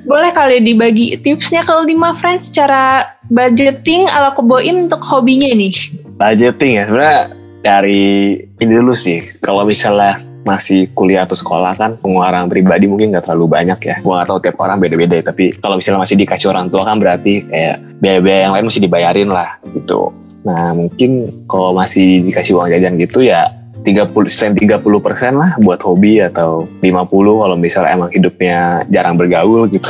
boleh 0.09 0.31
kali 0.35 0.63
dibagi 0.63 1.19
tipsnya. 1.23 1.63
Ke 1.63 1.75
lima 1.87 2.19
friends 2.19 2.51
cara 2.51 3.15
budgeting 3.31 4.09
ala 4.11 4.35
keboin 4.35 4.91
untuk 4.91 5.03
hobinya 5.07 5.49
nih. 5.53 5.75
Budgeting 6.19 6.73
ya 6.83 6.85
sebenarnya 6.89 7.21
dari 7.63 8.37
ini 8.41 8.73
dulu 8.73 8.95
sih. 8.95 9.23
Kalau 9.43 9.63
misalnya 9.63 10.23
masih 10.49 10.89
kuliah 10.97 11.29
atau 11.29 11.37
sekolah 11.37 11.77
kan 11.77 12.01
pengeluaran 12.01 12.49
pribadi 12.49 12.89
mungkin 12.89 13.13
nggak 13.13 13.29
terlalu 13.29 13.47
banyak 13.53 13.79
ya. 13.85 13.95
Gue 14.01 14.13
nggak 14.17 14.29
tahu 14.29 14.39
tiap 14.41 14.57
orang 14.65 14.81
beda-beda 14.81 15.21
ya. 15.21 15.25
tapi 15.29 15.53
kalau 15.61 15.77
misalnya 15.77 16.01
masih 16.09 16.17
dikasih 16.17 16.49
orang 16.49 16.73
tua 16.73 16.89
kan 16.89 16.97
berarti 16.97 17.45
kayak 17.45 17.77
biaya-biaya 18.01 18.41
yang 18.49 18.53
lain 18.57 18.65
mesti 18.67 18.81
dibayarin 18.81 19.29
lah 19.29 19.61
gitu. 19.77 20.15
Nah 20.49 20.73
mungkin 20.73 21.45
kalau 21.45 21.77
masih 21.77 22.25
dikasih 22.25 22.57
uang 22.57 22.73
jajan 22.73 22.97
gitu 22.97 23.21
ya 23.27 23.58
30 23.89 24.13
sen 24.29 24.53
30 24.53 24.85
persen 25.01 25.33
lah 25.41 25.57
buat 25.57 25.81
hobi 25.81 26.21
atau 26.21 26.69
50 26.85 27.09
kalau 27.15 27.57
misalnya 27.57 27.91
emang 27.97 28.11
hidupnya 28.13 28.85
jarang 28.93 29.17
bergaul 29.17 29.65
gitu 29.73 29.89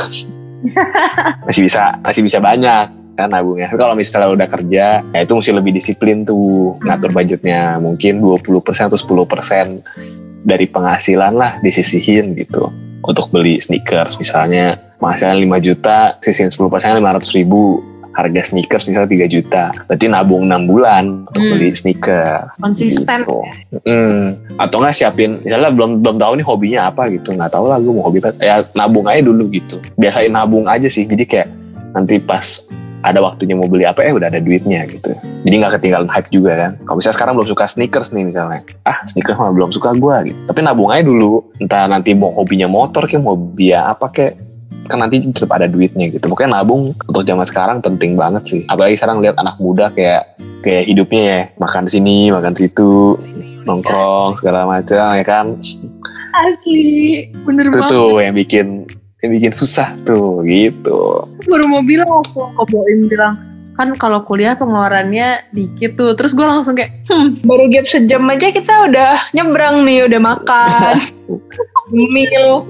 masih 1.47 1.67
bisa 1.67 1.99
masih 2.03 2.23
bisa 2.23 2.39
banyak 2.39 2.99
kan 3.19 3.27
nabungnya. 3.27 3.67
Tapi 3.67 3.79
kalau 3.83 3.95
misalnya 3.99 4.31
udah 4.31 4.47
kerja, 4.47 4.85
ya 5.03 5.19
itu 5.19 5.33
mesti 5.35 5.51
lebih 5.51 5.75
disiplin 5.75 6.23
tuh 6.23 6.79
ngatur 6.79 7.11
budgetnya. 7.11 7.75
Mungkin 7.83 8.23
20% 8.23 8.87
atau 8.87 8.95
10% 8.95 10.47
dari 10.47 10.65
penghasilan 10.71 11.35
lah 11.35 11.59
disisihin 11.59 12.31
gitu. 12.39 12.71
Untuk 13.03 13.27
beli 13.27 13.59
sneakers 13.59 14.15
misalnya 14.15 14.79
penghasilan 15.03 15.35
5 15.35 15.59
juta, 15.67 16.15
sisihin 16.23 16.47
10% 16.47 16.95
500 16.95 17.35
ribu. 17.35 17.83
Harga 18.19 18.41
sneakers 18.43 18.91
misalnya 18.91 19.07
3 19.07 19.27
juta. 19.31 19.63
Berarti 19.87 20.05
nabung 20.11 20.43
6 20.43 20.63
bulan 20.67 21.03
untuk 21.23 21.39
Hmm. 21.39 21.51
beli 21.55 21.71
sneakers. 21.71 22.51
Konsisten. 22.59 23.23
Gitu. 23.23 23.39
Mm. 23.87 24.59
Atau 24.59 24.83
nggak 24.83 24.91
siapin, 24.91 25.39
misalnya 25.39 25.71
belum 25.71 26.03
belum 26.03 26.15
tahu 26.19 26.33
nih 26.35 26.45
hobinya 26.45 26.79
apa 26.91 27.07
gitu, 27.07 27.31
nggak 27.31 27.51
tahu 27.55 27.65
lah 27.71 27.79
gue 27.79 27.93
mau 27.95 28.03
hobi 28.03 28.19
apa. 28.19 28.35
ya 28.43 28.59
nabung 28.75 29.07
aja 29.07 29.23
dulu 29.23 29.47
gitu. 29.47 29.79
Biasain 29.95 30.27
nabung 30.27 30.67
aja 30.67 30.91
sih, 30.91 31.07
jadi 31.07 31.23
kayak 31.23 31.47
nanti 31.95 32.19
pas 32.19 32.67
ada 32.99 33.23
waktunya 33.23 33.55
mau 33.55 33.63
beli 33.71 33.87
apa 33.87 34.03
ya 34.03 34.11
udah 34.11 34.27
ada 34.27 34.43
duitnya 34.43 34.83
gitu. 34.91 35.15
Jadi 35.47 35.55
nggak 35.55 35.79
ketinggalan 35.79 36.11
hype 36.11 36.27
juga 36.27 36.51
kan. 36.59 36.71
Kalau 36.83 36.97
misalnya 36.99 37.15
sekarang 37.15 37.33
belum 37.39 37.47
suka 37.47 37.65
sneakers 37.71 38.11
nih 38.11 38.27
misalnya, 38.27 38.59
ah 38.83 39.07
sneakers 39.07 39.39
mah 39.39 39.55
belum 39.55 39.71
suka 39.71 39.95
gue 39.95 40.15
gitu. 40.27 40.39
Tapi 40.51 40.59
nabung 40.59 40.91
aja 40.91 41.03
dulu, 41.07 41.47
entah 41.63 41.87
nanti 41.87 42.11
mau 42.11 42.35
hobinya 42.35 42.67
motor 42.67 43.07
kayak 43.07 43.23
mau 43.23 43.39
hobi 43.39 43.71
apa 43.71 44.11
kayak 44.11 44.48
kan 44.89 44.97
nanti 45.05 45.21
tetap 45.21 45.53
ada 45.53 45.69
duitnya 45.69 46.09
gitu. 46.09 46.25
Pokoknya 46.25 46.59
nabung 46.59 46.97
untuk 47.05 47.21
zaman 47.21 47.45
sekarang 47.45 47.77
penting 47.79 48.17
banget 48.17 48.43
sih. 48.49 48.61
Apalagi 48.65 48.97
sekarang 48.97 49.21
lihat 49.21 49.37
anak 49.37 49.61
muda 49.61 49.93
kayak 49.93 50.35
kayak 50.65 50.89
hidupnya 50.89 51.21
ya 51.23 51.41
makan 51.61 51.85
sini 51.87 52.33
makan 52.33 52.51
situ 52.57 53.15
nongkrong 53.63 54.33
segala 54.35 54.65
macam 54.65 55.13
ya 55.13 55.25
kan? 55.25 55.55
Asli, 56.39 57.27
bener 57.45 57.69
itu 57.69 57.77
banget. 57.77 57.91
tuh 57.93 58.09
yang 58.21 58.33
bikin 58.33 58.67
yang 59.19 59.31
bikin 59.35 59.53
susah 59.53 59.93
tuh 60.07 60.41
gitu. 60.47 61.27
Baru 61.45 61.65
mau 61.67 61.83
bilang 61.83 62.09
waktu 62.09 62.39
Koboin 62.55 62.99
bilang 63.05 63.35
kan 63.79 63.95
kalau 63.95 64.27
kuliah 64.27 64.59
pengeluarannya 64.59 65.51
dikit 65.55 65.95
tuh. 65.95 66.15
Terus 66.15 66.35
gue 66.35 66.45
langsung 66.47 66.75
kayak 66.75 67.07
hmm. 67.07 67.43
Baru 67.43 67.67
gap 67.71 67.87
sejam 67.87 68.23
aja 68.27 68.51
kita 68.51 68.73
udah 68.91 69.31
nyebrang 69.35 69.83
nih 69.87 70.07
udah 70.07 70.19
makan 70.19 70.95
meal. 72.13 72.67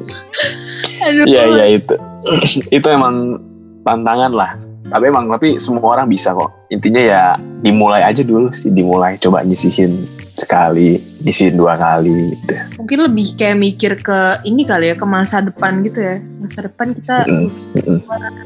Aduh 0.99 1.25
iya 1.25 1.43
iya 1.47 1.65
itu 1.79 2.08
itu 2.77 2.87
emang 2.89 3.37
tantangan 3.83 4.31
lah. 4.33 4.51
Tapi 4.89 5.05
emang 5.05 5.29
tapi 5.29 5.61
semua 5.61 5.85
orang 5.93 6.09
bisa 6.09 6.33
kok. 6.33 6.49
Intinya 6.73 7.01
ya 7.01 7.23
dimulai 7.61 8.01
aja 8.01 8.25
dulu 8.25 8.49
sih 8.53 8.73
dimulai. 8.73 9.21
Coba 9.21 9.45
nyisihin 9.45 10.01
sekali 10.33 10.95
nyisihin 11.19 11.59
dua 11.59 11.75
kali 11.75 12.31
gitu. 12.31 12.55
mungkin 12.79 13.11
lebih 13.11 13.35
kayak 13.35 13.57
mikir 13.59 13.91
ke 13.99 14.39
ini 14.47 14.63
kali 14.63 14.87
ya 14.87 14.95
ke 14.95 15.03
masa 15.03 15.43
depan 15.43 15.83
gitu 15.83 15.99
ya. 15.99 16.15
Masa 16.39 16.63
depan 16.65 16.95
kita 16.95 17.27
Mm, 17.27 17.51
mm, 17.75 17.99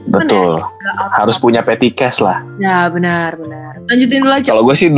depan 0.09 0.25
betul. 0.25 0.53
ya, 0.57 0.91
harus 1.21 1.37
punya 1.37 1.61
petty 1.61 1.93
cash 1.93 2.19
lah. 2.25 2.41
Ya 2.57 2.89
benar 2.89 3.37
benar. 3.37 3.77
Lanjutin 3.85 4.25
dulu 4.25 4.33
aja. 4.33 4.49
Kalau 4.51 4.63
gue 4.65 4.75
sih 4.75 4.89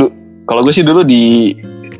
kalau 0.48 0.60
gue 0.64 0.72
sih 0.72 0.82
dulu 0.82 1.04
di 1.04 1.52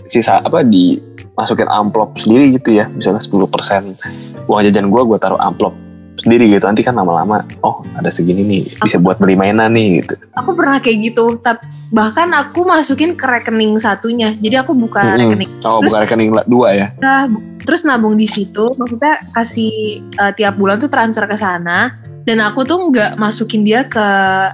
sisa 0.09 0.40
apa 0.40 0.64
di 0.64 0.96
masukin 1.37 1.68
amplop 1.68 2.16
sendiri 2.16 2.57
gitu 2.57 2.75
ya. 2.81 2.88
Misalnya 2.88 3.20
10% 3.20 4.49
uang 4.49 4.61
jajan 4.64 4.87
gue 4.88 5.03
gue 5.12 5.18
taruh 5.20 5.38
amplop 5.38 5.77
sendiri 6.16 6.48
gitu. 6.50 6.64
Nanti 6.64 6.83
kan 6.83 6.96
lama-lama 6.96 7.44
oh 7.62 7.85
ada 7.94 8.09
segini 8.09 8.42
nih 8.42 8.62
bisa 8.83 8.96
buat 8.98 9.20
beli 9.20 9.37
mainan 9.37 9.72
nih 9.72 10.02
gitu. 10.02 10.14
Aku 10.35 10.57
pernah 10.57 10.81
kayak 10.81 11.12
gitu 11.12 11.37
tapi 11.38 11.62
bahkan 11.92 12.26
aku 12.35 12.66
masukin 12.66 13.14
ke 13.14 13.24
rekening 13.24 13.79
satunya. 13.79 14.35
Jadi 14.35 14.57
aku 14.59 14.74
buka 14.74 15.05
Mm-mm. 15.14 15.37
rekening. 15.37 15.50
Oh 15.62 15.79
Terus- 15.85 15.94
bukan 15.94 16.02
rekening 16.02 16.31
dua 16.50 16.68
ya? 16.74 16.87
Nah, 16.98 17.31
terus 17.62 17.87
nabung 17.87 18.18
di 18.18 18.26
situ 18.26 18.74
maksudnya 18.74 19.22
kasih 19.31 20.02
eh, 20.02 20.33
tiap 20.35 20.59
bulan 20.59 20.83
tuh 20.83 20.90
transfer 20.90 21.29
ke 21.29 21.37
sana. 21.38 21.94
Dan 22.26 22.42
aku 22.42 22.66
tuh 22.66 22.90
nggak 22.90 23.22
masukin 23.22 23.62
dia 23.62 23.87
ke 23.87 24.02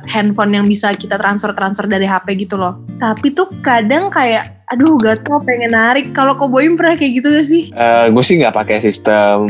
handphone 0.04 0.60
yang 0.60 0.68
bisa 0.68 0.92
kita 0.92 1.16
transfer 1.16 1.56
transfer 1.56 1.88
dari 1.88 2.04
HP 2.04 2.44
gitu 2.44 2.60
loh. 2.60 2.84
Tapi 3.00 3.32
tuh 3.32 3.48
kadang 3.64 4.12
kayak 4.12 4.60
aduh 4.68 5.00
gatel 5.00 5.40
pengen 5.40 5.72
narik. 5.72 6.12
Kalau 6.12 6.36
koboim 6.36 6.76
pernah 6.76 7.00
kayak 7.00 7.12
gitu 7.16 7.28
gak 7.32 7.48
sih? 7.48 7.72
Eh, 7.72 8.12
gue 8.12 8.20
sih 8.20 8.36
nggak 8.44 8.52
pakai 8.52 8.76
sistem 8.76 9.48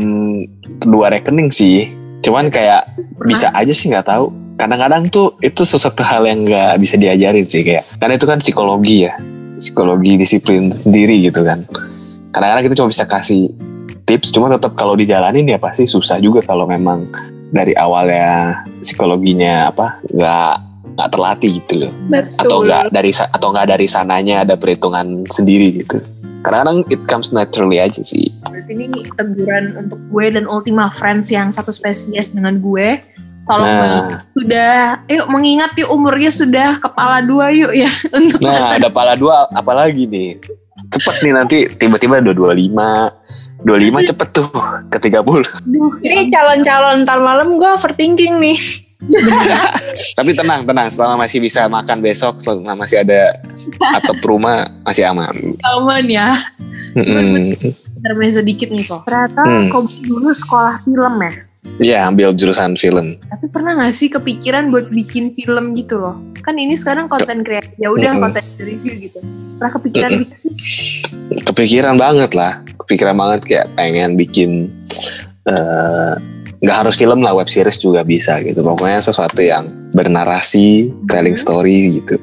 dua 0.87 1.11
rekening 1.11 1.51
sih 1.51 1.91
cuman 2.23 2.47
kayak 2.47 2.87
bisa 3.27 3.51
aja 3.51 3.73
sih 3.75 3.91
nggak 3.91 4.07
tahu. 4.07 4.31
Kadang-kadang 4.55 5.11
tuh 5.11 5.35
itu 5.43 5.67
sesuatu 5.67 6.01
hal 6.05 6.23
yang 6.23 6.47
nggak 6.47 6.79
bisa 6.79 6.95
diajarin 6.95 7.43
sih 7.43 7.61
kayak 7.67 7.83
karena 7.99 8.15
itu 8.15 8.25
kan 8.25 8.39
psikologi 8.39 9.11
ya. 9.11 9.13
Psikologi 9.59 10.15
disiplin 10.17 10.71
sendiri 10.71 11.19
gitu 11.27 11.43
kan. 11.43 11.61
Kadang-kadang 12.31 12.63
kita 12.71 12.75
cuma 12.79 12.89
bisa 12.89 13.05
kasih 13.05 13.51
tips 14.03 14.31
cuma 14.31 14.51
tetap 14.51 14.75
kalau 14.75 14.95
dijalanin 14.95 15.47
ya 15.47 15.59
pasti 15.59 15.87
susah 15.87 16.19
juga 16.19 16.43
kalau 16.43 16.67
memang 16.67 17.07
dari 17.53 17.71
awalnya 17.77 18.65
psikologinya 18.81 19.69
apa 19.69 20.01
nggak 20.09 20.53
nggak 20.93 21.09
terlatih 21.09 21.51
gitu 21.61 21.73
loh. 21.87 21.93
Betul. 22.09 22.39
atau 22.39 22.57
nggak 22.63 22.83
dari 22.93 23.11
atau 23.11 23.47
nggak 23.51 23.67
dari 23.67 23.87
sananya 23.89 24.35
ada 24.47 24.55
perhitungan 24.55 25.25
sendiri 25.27 25.83
gitu 25.83 26.12
kadang-kadang 26.43 26.83
it 26.91 27.01
comes 27.07 27.31
naturally 27.31 27.79
aja 27.79 28.03
sih. 28.03 28.29
Berarti 28.45 28.71
ini 28.75 28.87
teguran 29.15 29.79
untuk 29.79 29.99
gue 30.11 30.25
dan 30.35 30.45
Ultima 30.45 30.91
Friends 30.91 31.31
yang 31.31 31.49
satu 31.49 31.71
spesies 31.71 32.35
dengan 32.35 32.59
gue. 32.59 32.99
Tolong 33.43 33.75
banget. 33.75 34.03
Nah 34.07 34.19
sudah, 34.35 34.75
yuk 35.11 35.27
mengingat 35.27 35.71
yuk 35.75 35.91
umurnya 35.91 36.31
sudah 36.31 36.79
kepala 36.79 37.19
dua 37.23 37.51
yuk 37.51 37.75
ya. 37.75 37.91
Untuk 38.19 38.39
nah 38.39 38.55
masa 38.55 38.79
ada 38.79 38.91
pala 38.91 39.15
dua 39.15 39.47
apalagi 39.51 40.07
nih? 40.07 40.39
Cepet 40.93 41.15
nih 41.25 41.33
nanti 41.33 41.57
tiba-tiba 41.71 42.21
udah 42.21 42.53
25 42.53 43.63
25 43.63 44.11
cepet 44.11 44.29
tuh 44.35 44.51
ke 44.91 44.97
30 44.99 45.23
Duh, 45.71 45.91
Ini 46.03 46.27
calon-calon 46.27 47.07
ntar 47.07 47.19
malam 47.23 47.55
gue 47.55 47.69
overthinking 47.71 48.37
nih. 48.37 48.59
tapi 50.17 50.31
tenang 50.31 50.63
tenang 50.63 50.87
selama 50.87 51.27
masih 51.27 51.43
bisa 51.43 51.67
makan 51.67 51.99
besok 51.99 52.39
selama 52.39 52.85
masih 52.85 53.03
ada 53.03 53.37
atap 53.95 54.17
rumah 54.23 54.67
masih 54.83 55.03
aman 55.07 55.33
aman 55.75 56.03
ya. 56.07 56.37
Mm-mm. 56.93 57.57
Termesa 58.03 58.45
sedikit 58.45 58.69
nih 58.69 58.85
kok. 58.85 59.01
Ternyata 59.07 59.41
Hmm. 59.41 59.67
kok 59.73 59.89
dulu 60.05 60.29
sekolah 60.29 60.83
film 60.85 61.15
ya. 61.19 61.33
Iya 61.79 61.99
ambil 62.11 62.35
jurusan 62.35 62.75
film 62.75 63.17
Tapi 63.23 63.47
pernah 63.49 63.79
gak 63.79 63.95
sih 63.95 64.11
kepikiran 64.11 64.67
buat 64.69 64.91
bikin 64.91 65.31
film 65.31 65.73
gitu 65.73 65.97
loh? 65.97 66.19
Kan 66.43 66.59
ini 66.59 66.75
sekarang 66.75 67.07
konten 67.09 67.41
kreatif. 67.41 67.73
Ya 67.79 67.89
udah 67.89 68.13
Mm-mm. 68.13 68.23
konten 68.29 68.43
review 68.61 69.09
gitu. 69.09 69.19
Pernah 69.57 69.71
kepikiran 69.73 70.09
Mm-mm. 70.11 70.23
gitu 70.27 70.35
sih? 70.37 70.53
kepikiran 71.33 71.97
banget 71.97 72.37
lah 72.37 72.61
kepikiran 72.85 73.15
banget 73.17 73.41
kayak 73.47 73.67
pengen 73.73 74.13
bikin 74.13 74.69
eh, 75.49 76.13
nggak 76.63 76.77
harus 76.87 76.95
film 76.95 77.19
lah 77.19 77.35
web 77.35 77.51
series 77.51 77.75
juga 77.75 78.07
bisa 78.07 78.39
gitu. 78.39 78.63
Pokoknya 78.63 79.03
sesuatu 79.03 79.43
yang 79.43 79.67
bernarasi 79.91 80.87
telling 81.11 81.35
story 81.35 81.99
gitu. 81.99 82.15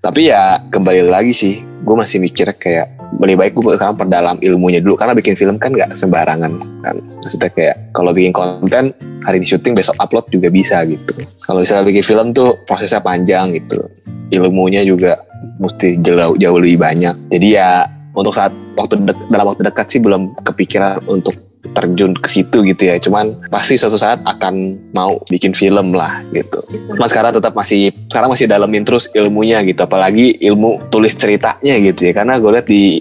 Tapi 0.00 0.32
ya 0.32 0.64
kembali 0.72 1.04
lagi 1.04 1.36
sih 1.36 1.60
gue 1.60 1.94
masih 1.94 2.18
mikir 2.24 2.48
kayak 2.56 2.96
lebih 3.20 3.36
baik 3.36 3.52
gue 3.52 3.76
sekarang 3.76 4.00
perdalam 4.00 4.40
ilmunya 4.40 4.80
dulu. 4.80 4.96
Karena 4.96 5.12
bikin 5.12 5.36
film 5.36 5.60
kan 5.60 5.76
nggak 5.76 5.92
sembarangan 5.92 6.52
kan. 6.80 6.96
Maksudnya 7.20 7.50
kayak 7.52 7.76
kalau 7.92 8.16
bikin 8.16 8.32
konten 8.32 8.96
hari 9.28 9.36
ini 9.36 9.46
syuting 9.46 9.76
besok 9.76 10.00
upload 10.00 10.24
juga 10.32 10.48
bisa 10.48 10.80
gitu. 10.88 11.12
Kalau 11.44 11.60
misalnya 11.60 11.84
bikin 11.84 12.04
film 12.04 12.32
tuh 12.32 12.56
prosesnya 12.64 13.04
panjang 13.04 13.52
gitu. 13.52 13.84
Ilmunya 14.32 14.80
juga 14.80 15.20
mesti 15.60 16.00
jauh 16.00 16.40
jauh 16.40 16.56
lebih 16.56 16.80
banyak. 16.80 17.28
Jadi 17.28 17.46
ya 17.52 17.84
untuk 18.16 18.32
saat 18.32 18.50
waktu 18.80 18.96
dek- 19.04 19.28
dalam 19.28 19.44
waktu 19.44 19.60
dekat 19.60 19.86
sih 19.92 20.00
belum 20.00 20.32
kepikiran 20.40 21.04
untuk 21.04 21.47
terjun 21.74 22.14
ke 22.16 22.28
situ 22.30 22.62
gitu 22.64 22.82
ya. 22.88 22.96
Cuman 22.98 23.36
pasti 23.48 23.78
suatu 23.78 23.98
saat 23.98 24.18
akan 24.24 24.78
mau 24.94 25.18
bikin 25.28 25.52
film 25.54 25.94
lah 25.94 26.22
gitu. 26.34 26.62
Mas 26.98 27.10
sekarang 27.12 27.34
tetap 27.34 27.54
masih 27.54 27.94
sekarang 28.10 28.30
masih 28.32 28.46
dalemin 28.50 28.82
terus 28.82 29.10
ilmunya 29.14 29.62
gitu. 29.62 29.78
Apalagi 29.82 30.38
ilmu 30.42 30.90
tulis 30.90 31.14
ceritanya 31.14 31.74
gitu 31.78 32.10
ya. 32.10 32.12
Karena 32.14 32.38
gue 32.38 32.50
lihat 32.50 32.66
di 32.66 32.98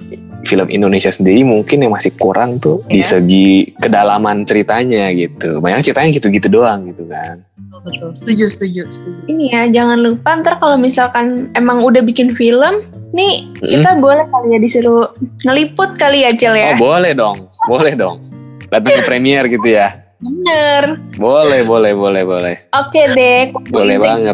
film 0.48 0.70
Indonesia 0.72 1.12
sendiri 1.12 1.44
mungkin 1.44 1.84
yang 1.84 1.92
masih 1.92 2.16
kurang 2.16 2.56
tuh 2.62 2.80
di 2.88 3.04
Iya. 3.04 3.20
segi 3.20 3.74
kedalaman 3.76 4.48
ceritanya 4.48 5.12
gitu. 5.12 5.60
Banyak 5.60 5.84
ceritanya 5.84 6.10
gitu-gitu 6.16 6.48
doang 6.48 6.88
gitu 6.88 7.04
kan. 7.10 7.44
Betul, 7.58 7.80
betul. 7.84 8.10
Setuju, 8.16 8.46
setuju, 8.48 8.82
setuju. 8.88 9.20
Ini 9.28 9.44
ya 9.52 9.62
jangan 9.82 10.00
lupa 10.00 10.40
ntar 10.40 10.56
kalau 10.62 10.80
misalkan 10.80 11.52
emang 11.52 11.84
udah 11.84 12.00
bikin 12.00 12.32
film, 12.32 12.86
nih 13.12 13.50
kita 13.60 14.00
boleh 14.00 14.24
kali 14.30 14.56
ya 14.56 14.60
disuruh 14.62 15.12
ngeliput 15.44 16.00
kali 16.00 16.24
ya 16.24 16.32
Cel 16.32 16.56
ya. 16.56 16.78
oh 16.78 16.80
boleh 16.80 17.12
dong. 17.12 17.38
Boleh 17.68 17.94
dong 18.00 18.37
datang 18.68 19.00
ke 19.00 19.04
premier 19.08 19.44
gitu 19.48 19.68
ya 19.68 20.08
Bener. 20.18 20.98
boleh 21.16 21.62
boleh 21.62 21.94
boleh 21.94 22.24
boleh 22.26 22.56
Oke 22.74 23.06
deh. 23.14 23.54
Boleh 23.70 24.02
banget. 24.02 24.34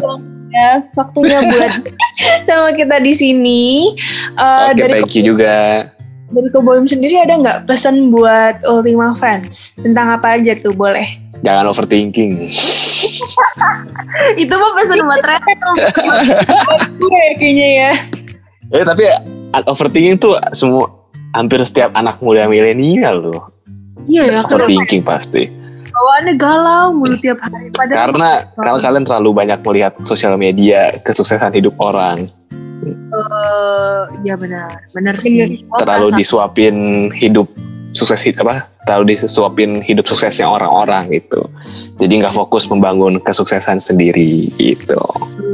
Ya, 0.54 0.80
waktunya 0.96 1.44
buat 1.44 1.72
sama 2.48 2.72
kita 2.72 3.04
di 3.04 3.12
sini. 3.12 3.92
Eh, 4.32 4.68
oke 4.72 4.80
dari 4.80 4.92
thank 4.96 5.12
you 5.18 5.34
juga 5.36 5.90
dari 6.32 6.48
Koboim 6.50 6.88
sendiri 6.88 7.20
ada 7.20 7.36
nggak 7.36 7.58
pesan 7.68 8.08
buat 8.08 8.64
Ultima 8.64 9.12
Friends 9.18 9.76
tentang 9.76 10.08
apa 10.08 10.40
aja 10.40 10.56
tuh 10.56 10.72
boleh? 10.72 11.20
jangan 11.44 11.68
overthinking 11.68 12.48
Itu 14.40 14.54
mah 14.56 14.72
pesan 14.80 15.04
buat 15.04 15.20
Rachel. 15.20 15.72
Gue 16.96 17.24
kayaknya 17.38 17.68
ya. 17.68 17.92
Eh 18.72 18.84
tapi 18.86 19.04
overthinking 19.68 20.16
tuh 20.16 20.40
semua 20.56 20.88
hampir 21.36 21.60
setiap 21.66 21.92
anak 21.92 22.22
muda 22.24 22.48
milenial 22.48 23.20
loh 23.20 23.53
Iya 24.10 24.22
ya, 24.28 24.40
overthinking 24.44 25.02
pasti. 25.04 25.48
Bawaannya 25.94 26.34
galau 26.34 26.86
mulu 26.98 27.14
tiap 27.22 27.38
hari. 27.38 27.70
Padahal 27.70 28.10
Karena 28.10 28.30
karena 28.58 28.80
kalian 28.82 29.04
terlalu 29.06 29.30
banyak 29.30 29.58
melihat 29.62 29.92
sosial 30.02 30.34
media 30.34 30.90
kesuksesan 31.06 31.54
hidup 31.54 31.78
orang, 31.78 32.26
Eh, 32.84 34.00
iya 34.26 34.34
benar, 34.36 34.84
benar 34.92 35.14
sih. 35.16 35.64
Oh, 35.70 35.80
terlalu 35.80 36.12
disuapin 36.18 37.08
hidup 37.14 37.48
sukses 37.94 38.20
apa? 38.36 38.68
Terlalu 38.84 39.16
disuapin 39.16 39.80
hidup 39.80 40.04
suksesnya 40.04 40.50
orang-orang 40.50 41.08
gitu. 41.14 41.48
Jadi 41.96 42.12
nggak 42.20 42.34
fokus 42.36 42.68
membangun 42.68 43.22
kesuksesan 43.22 43.80
sendiri 43.80 44.50
gitu. 44.58 44.98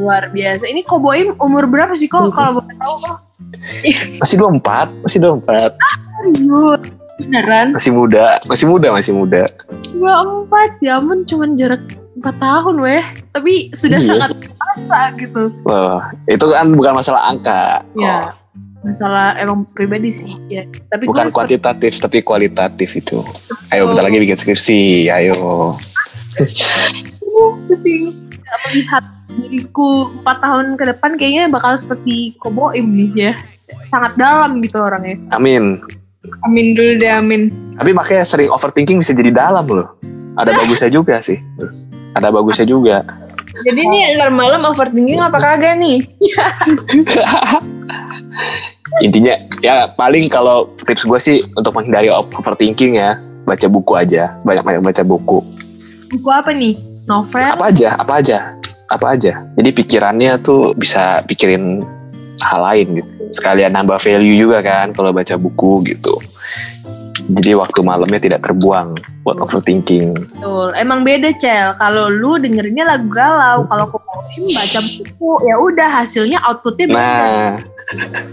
luar 0.00 0.32
biasa. 0.32 0.64
Ini 0.64 0.80
Koboim 0.88 1.36
umur 1.36 1.68
berapa 1.68 1.92
sih 1.92 2.08
kok? 2.08 2.32
Kalau 2.32 2.64
boleh 2.64 2.74
tahu 2.80 2.94
kok. 3.04 3.16
Masih 4.24 4.40
24, 4.40 4.88
masih 5.04 5.18
24, 5.20 5.76
Serius. 6.32 6.40
Beneran? 7.20 7.66
masih 7.76 7.92
muda, 7.92 8.40
masih 8.48 8.66
muda, 8.66 8.88
masih 8.96 9.12
muda. 9.12 9.42
Dua 9.92 10.14
empat, 10.24 10.80
ya 10.80 10.96
ampun 10.96 11.22
cuman 11.28 11.52
jarak 11.54 11.82
empat 12.16 12.36
tahun 12.40 12.76
weh. 12.80 13.04
Tapi 13.32 13.52
sudah 13.76 14.00
Iya. 14.00 14.08
sangat 14.08 14.30
terasa 14.40 15.00
gitu. 15.20 15.42
Wah, 15.68 16.10
itu 16.24 16.44
kan 16.48 16.66
bukan 16.72 16.92
masalah 16.96 17.28
angka. 17.28 17.84
Ya, 17.96 18.32
masalah 18.80 19.36
emang 19.36 19.68
pribadi 19.76 20.08
sih. 20.08 20.32
Ya. 20.48 20.64
Tapi 20.88 21.04
Bukan 21.04 21.28
seperti 21.28 21.60
kuantitatif 21.60 21.92
tapi 22.00 22.18
kualitatif 22.24 22.90
itu. 22.96 23.20
Ayo 23.70 23.86
bentar 23.90 24.04
lagi 24.08 24.18
bikin 24.18 24.36
skripsi, 24.40 25.12
ayo. 25.12 25.76
melihat 28.70 29.04
diriku 29.30 30.10
empat 30.20 30.36
tahun 30.42 30.66
ke 30.76 30.84
depan 30.94 31.10
kayaknya 31.16 31.48
bakal 31.48 31.72
seperti 31.78 32.34
Koboim 32.38 32.86
nih 32.90 33.10
ya. 33.30 33.32
Sangat 33.86 34.18
dalam 34.18 34.58
gitu 34.60 34.82
orangnya. 34.82 35.16
Amin. 35.30 35.78
Amin 36.46 36.72
dulu 36.72 36.96
deh 36.96 37.10
amin. 37.10 37.50
Tapi 37.76 37.90
makanya 37.92 38.24
sering 38.24 38.50
overthinking 38.52 39.00
bisa 39.00 39.12
jadi 39.16 39.32
dalam 39.32 39.66
loh. 39.68 39.96
Ada 40.36 40.56
bagusnya 40.56 40.90
juga 40.92 41.20
sih. 41.20 41.38
Ada 42.16 42.32
bagusnya 42.32 42.66
juga. 42.66 43.04
Jadi 43.60 43.80
nih 43.84 44.16
ntar 44.16 44.32
malam 44.32 44.64
overthinking 44.68 45.20
apa 45.20 45.36
kagak 45.36 45.76
nih? 45.76 46.00
Intinya 49.06 49.36
ya 49.60 49.86
paling 49.94 50.26
kalau 50.32 50.72
tips 50.80 51.06
gue 51.06 51.20
sih 51.20 51.38
untuk 51.54 51.76
menghindari 51.76 52.10
overthinking 52.10 52.98
ya 52.98 53.20
baca 53.44 53.66
buku 53.68 53.92
aja. 53.96 54.34
Banyak-banyak 54.42 54.82
baca 54.82 55.02
buku. 55.04 55.38
Buku 56.10 56.28
apa 56.30 56.50
nih? 56.50 56.74
Novel? 57.06 57.50
Apa 57.54 57.74
aja, 57.74 57.88
apa 57.98 58.12
aja, 58.22 58.38
apa 58.86 59.06
aja. 59.14 59.42
Jadi 59.58 59.70
pikirannya 59.74 60.38
tuh 60.42 60.74
bisa 60.78 61.22
pikirin 61.26 61.82
hal 62.42 62.60
lain 62.64 63.02
gitu. 63.02 63.10
Sekalian 63.30 63.70
nambah 63.74 64.02
value 64.02 64.36
juga 64.46 64.58
kan 64.60 64.90
kalau 64.90 65.14
baca 65.14 65.34
buku 65.38 65.82
gitu. 65.86 66.14
Jadi 67.30 67.54
waktu 67.54 67.80
malamnya 67.86 68.18
tidak 68.18 68.42
terbuang 68.42 68.98
buat 69.22 69.38
overthinking. 69.38 70.14
Betul. 70.18 70.74
Emang 70.74 71.06
beda 71.06 71.30
Cel. 71.38 71.78
Kalau 71.78 72.10
lu 72.10 72.42
dengerinnya 72.42 72.82
lagu 72.82 73.06
galau, 73.06 73.66
kalau 73.70 73.86
Koboim 73.86 74.50
baca 74.50 74.80
buku, 74.82 75.30
ya 75.46 75.54
udah 75.60 75.88
hasilnya 76.02 76.38
outputnya 76.42 76.90
beda. 76.90 76.98
Nah, 76.98 77.54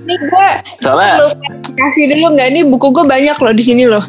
Nih 0.06 0.18
gue 0.22 0.48
soalnya 0.86 1.18
lu 1.18 1.28
kasih 1.74 2.04
dulu 2.14 2.38
nggak 2.38 2.50
nih 2.54 2.64
buku 2.68 2.88
gue 2.94 3.06
banyak 3.10 3.38
loh 3.38 3.54
di 3.54 3.64
sini 3.66 3.84
loh. 3.90 4.06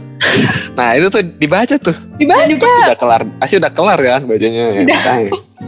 Nah 0.76 0.94
itu 0.94 1.08
tuh 1.08 1.24
dibaca 1.24 1.74
tuh 1.80 1.96
Dibaca. 2.20 2.44
Pasti 2.44 2.80
udah 2.84 2.98
kelar 2.98 3.22
Pasti 3.40 3.54
udah 3.56 3.72
kelar 3.72 3.98
kan 3.98 4.20
bacanya 4.28 4.64
ya. 4.76 4.82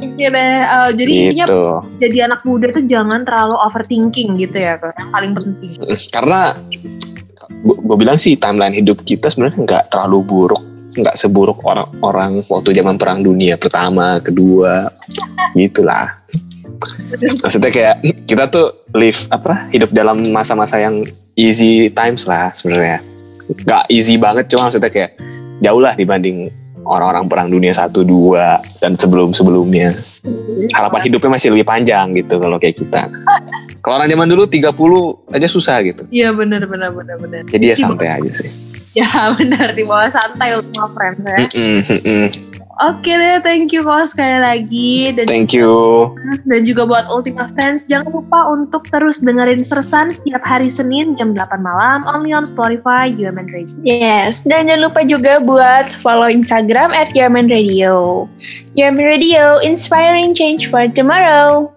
Iya 0.00 0.28
deh. 0.32 0.54
Eh, 0.64 0.90
jadi 0.96 1.12
intinya 1.12 1.46
Gitu 1.46 1.62
jadi 2.00 2.16
anak 2.26 2.40
muda 2.48 2.72
tuh 2.72 2.84
jangan 2.88 3.20
terlalu 3.22 3.56
overthinking 3.60 4.40
gitu 4.40 4.56
ya, 4.56 4.80
yang 4.80 5.10
paling 5.12 5.32
penting. 5.36 5.76
Karena 6.08 6.56
Gue 7.60 7.96
bilang 8.00 8.16
sih 8.16 8.40
timeline 8.40 8.72
hidup 8.72 9.04
kita 9.04 9.28
sebenarnya 9.28 9.60
nggak 9.60 9.84
terlalu 9.92 10.24
buruk 10.24 10.62
nggak 10.90 11.14
seburuk 11.14 11.62
orang-orang 11.62 12.42
waktu 12.50 12.74
zaman 12.74 12.98
perang 12.98 13.22
dunia 13.22 13.54
pertama 13.54 14.18
kedua 14.18 14.90
gitulah 15.54 16.18
maksudnya 17.46 17.70
kayak 17.70 17.96
kita 18.26 18.50
tuh 18.50 18.90
live 18.98 19.22
apa 19.30 19.70
hidup 19.70 19.94
dalam 19.94 20.18
masa-masa 20.34 20.82
yang 20.82 21.06
easy 21.38 21.94
times 21.94 22.26
lah 22.26 22.50
sebenarnya 22.50 22.98
nggak 23.46 23.84
easy 23.86 24.18
banget 24.18 24.50
cuma 24.50 24.66
maksudnya 24.66 24.90
kayak 24.90 25.14
jauh 25.62 25.78
lah 25.78 25.94
dibanding 25.94 26.50
orang-orang 26.84 27.24
perang 27.26 27.48
dunia 27.48 27.70
satu 27.70 28.02
dua 28.02 28.58
dan 28.78 28.96
sebelum 28.96 29.30
sebelumnya 29.30 29.94
harapan 30.72 31.00
hidupnya 31.06 31.30
masih 31.32 31.52
lebih 31.52 31.66
panjang 31.66 32.12
gitu 32.12 32.36
kalau 32.36 32.56
kayak 32.56 32.76
kita 32.76 33.08
kalau 33.80 33.96
orang 33.96 34.08
zaman 34.08 34.28
dulu 34.28 34.44
30 34.44 35.32
aja 35.32 35.48
susah 35.48 35.80
gitu 35.80 36.04
Iya 36.12 36.36
benar 36.36 36.68
benar 36.68 36.92
benar 36.92 37.16
benar. 37.16 37.48
jadi 37.48 37.72
ya 37.72 37.76
santai 37.76 38.08
aja 38.12 38.32
sih 38.34 38.50
Ya 38.90 39.06
benar 39.38 39.70
di 39.70 39.86
bawah 39.86 40.10
santai 40.10 40.58
untuk 40.58 40.90
friends 40.90 41.22
ya. 41.22 41.38
Mm-mm, 41.38 41.78
mm-mm. 41.86 42.24
Oke 42.80 43.12
deh, 43.12 43.44
thank 43.44 43.76
you 43.76 43.84
kok 43.84 44.08
sekali 44.08 44.40
lagi 44.40 45.12
dan 45.12 45.28
Thank 45.28 45.52
you. 45.52 45.68
dan 46.48 46.64
juga 46.64 46.88
buat 46.88 47.04
Ultima 47.12 47.52
Friends 47.52 47.84
jangan 47.84 48.08
lupa 48.08 48.40
untuk 48.56 48.88
terus 48.88 49.20
dengerin 49.20 49.60
Sersan 49.60 50.08
setiap 50.08 50.40
hari 50.48 50.64
Senin 50.64 51.12
jam 51.12 51.36
8 51.36 51.60
malam 51.60 52.08
only 52.08 52.32
on 52.32 52.48
Spotify 52.48 53.12
UMN 53.12 53.52
Radio. 53.52 53.76
Yes, 53.84 54.48
dan 54.48 54.72
jangan 54.72 54.88
lupa 54.88 55.04
juga 55.04 55.44
buat 55.44 55.92
follow 56.00 56.32
Instagram 56.32 56.96
at 56.96 57.12
Yaman 57.12 57.52
Radio. 57.52 58.24
Yaman 58.80 59.04
Radio, 59.04 59.60
inspiring 59.60 60.32
change 60.32 60.72
for 60.72 60.88
tomorrow. 60.88 61.68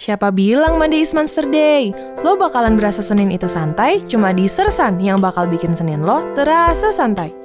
Siapa 0.00 0.32
bilang 0.32 0.80
Monday 0.80 1.04
is 1.04 1.12
Monster 1.12 1.44
Day? 1.44 1.92
Lo 2.24 2.32
bakalan 2.40 2.72
berasa 2.72 3.04
Senin 3.04 3.28
itu 3.28 3.44
santai 3.44 4.00
cuma 4.08 4.32
di 4.32 4.48
Sersan 4.48 4.96
yang 4.96 5.20
bakal 5.20 5.44
bikin 5.44 5.76
Senin 5.76 6.00
lo 6.00 6.24
terasa 6.32 6.88
santai. 6.88 7.39